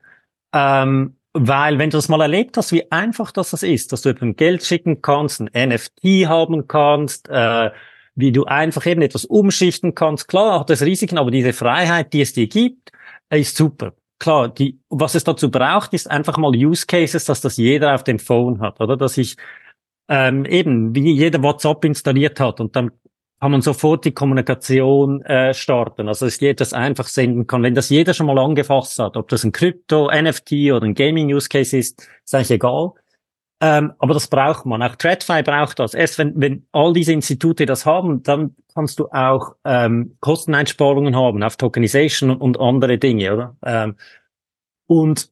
[0.52, 4.36] Ähm, weil wenn du das mal erlebt hast, wie einfach das, ist, dass du eben
[4.36, 7.70] Geld schicken kannst, ein NFT haben kannst, äh,
[8.14, 10.28] wie du einfach eben etwas umschichten kannst.
[10.28, 12.92] Klar hat das Risiken, aber diese Freiheit, die es dir gibt,
[13.30, 13.94] ist super.
[14.20, 18.04] Klar, die, was es dazu braucht, ist einfach mal Use Cases, dass das jeder auf
[18.04, 18.96] dem Phone hat, oder?
[18.96, 19.36] Dass ich
[20.08, 22.90] ähm, eben, wie jeder WhatsApp installiert hat und dann
[23.40, 26.08] kann man sofort die Kommunikation äh, starten.
[26.08, 27.62] Also dass jeder das einfach senden kann.
[27.62, 31.76] Wenn das jeder schon mal angefasst hat, ob das ein Krypto, NFT oder ein Gaming-Use-Case
[31.76, 32.92] ist, ist eigentlich egal.
[33.60, 34.82] Ähm, aber das braucht man.
[34.82, 35.94] Auch TradFi braucht das.
[35.94, 41.42] Erst wenn, wenn all diese Institute das haben, dann kannst du auch ähm, Kosteneinsparungen haben
[41.42, 43.56] auf Tokenization und andere Dinge, oder?
[43.64, 43.96] Ähm,
[44.86, 45.30] und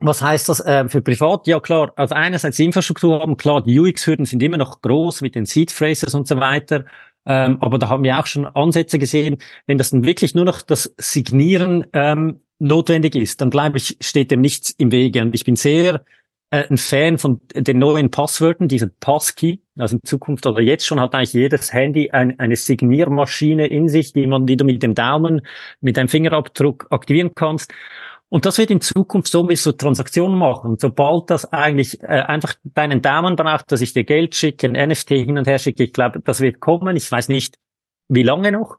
[0.00, 1.46] was heißt das äh, für privat?
[1.46, 5.46] Ja klar, also einerseits Infrastruktur haben, klar, die UX-Hürden sind immer noch groß mit den
[5.46, 6.84] Seed Phrases und so weiter.
[7.26, 9.36] Ähm, aber da haben wir auch schon Ansätze gesehen,
[9.66, 14.30] wenn das dann wirklich nur noch das Signieren ähm, notwendig ist, dann glaube ich, steht
[14.30, 15.22] dem nichts im Wege.
[15.22, 16.04] Und ich bin sehr
[16.50, 19.60] äh, ein Fan von den neuen Passwörtern, diesen Passkey.
[19.76, 24.12] Also in Zukunft oder jetzt schon hat eigentlich jedes Handy ein, eine Signiermaschine in sich,
[24.12, 25.42] die man, die du mit dem Daumen,
[25.80, 27.72] mit einem Fingerabdruck aktivieren kannst.
[28.30, 30.76] Und das wird in Zukunft so wie so Transaktionen machen.
[30.78, 35.08] Sobald das eigentlich äh, einfach deinen Daumen braucht, dass ich dir Geld schicke, ein NFT
[35.08, 36.96] hin und her schicke, ich glaube, das wird kommen.
[36.96, 37.58] Ich weiß nicht,
[38.08, 38.78] wie lange noch,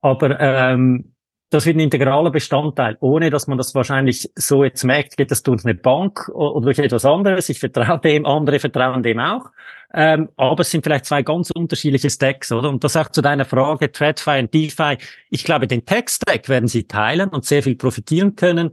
[0.00, 1.14] aber ähm,
[1.50, 5.42] das wird ein integraler Bestandteil, ohne dass man das wahrscheinlich so jetzt merkt, geht das
[5.42, 7.48] durch eine Bank oder durch etwas anderes.
[7.48, 9.46] Ich vertraue dem, andere vertrauen dem auch.
[9.94, 12.68] Ähm, aber es sind vielleicht zwei ganz unterschiedliche Stacks, oder?
[12.68, 14.98] Und das auch zu deiner Frage, TradFi und DeFi.
[15.30, 18.72] Ich glaube, den Tech-Stack werden sie teilen und sehr viel profitieren können.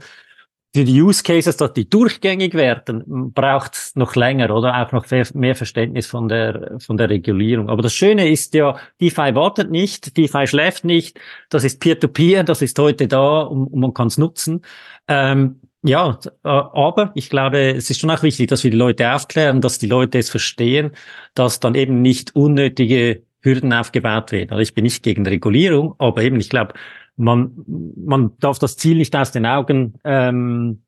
[0.75, 5.05] Für die Use Cases, dass die durchgängig werden, braucht es noch länger oder auch noch
[5.33, 7.69] mehr Verständnis von der, von der Regulierung.
[7.69, 11.17] Aber das Schöne ist ja, DeFi wartet nicht, DeFi schläft nicht,
[11.49, 14.65] das ist Peer-to-Peer, -Peer, das ist heute da und, und man kann es nutzen.
[15.07, 19.13] Ähm, ja, äh, aber ich glaube, es ist schon auch wichtig, dass wir die Leute
[19.13, 20.91] aufklären, dass die Leute es verstehen,
[21.35, 24.49] dass dann eben nicht unnötige Hürden aufgebaut werden.
[24.49, 26.73] Also ich bin nicht gegen Regulierung, aber eben, ich glaube,
[27.17, 27.51] man,
[27.95, 30.83] man darf das Ziel nicht aus den Augen, ähm,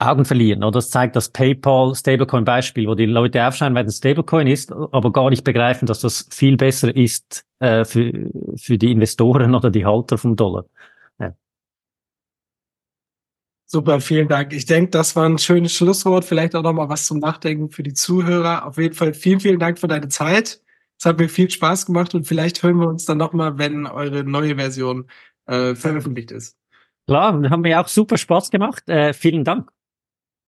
[0.00, 0.62] Augen verlieren.
[0.62, 4.72] Oder das zeigt das PayPal Stablecoin Beispiel, wo die Leute aufschauen, weil es Stablecoin ist,
[4.72, 9.70] aber gar nicht begreifen, dass das viel besser ist äh, für, für die Investoren oder
[9.70, 10.66] die Halter vom Dollar.
[13.70, 14.54] Super, vielen Dank.
[14.54, 16.24] Ich denke, das war ein schönes Schlusswort.
[16.24, 18.64] Vielleicht auch noch mal was zum Nachdenken für die Zuhörer.
[18.66, 20.62] Auf jeden Fall vielen, vielen Dank für deine Zeit.
[20.98, 23.86] Es hat mir viel Spaß gemacht und vielleicht hören wir uns dann noch mal, wenn
[23.86, 25.08] eure neue Version
[25.46, 26.56] äh, veröffentlicht ist.
[27.06, 28.88] Klar, haben mir auch super Spaß gemacht.
[28.88, 29.70] Äh, vielen Dank.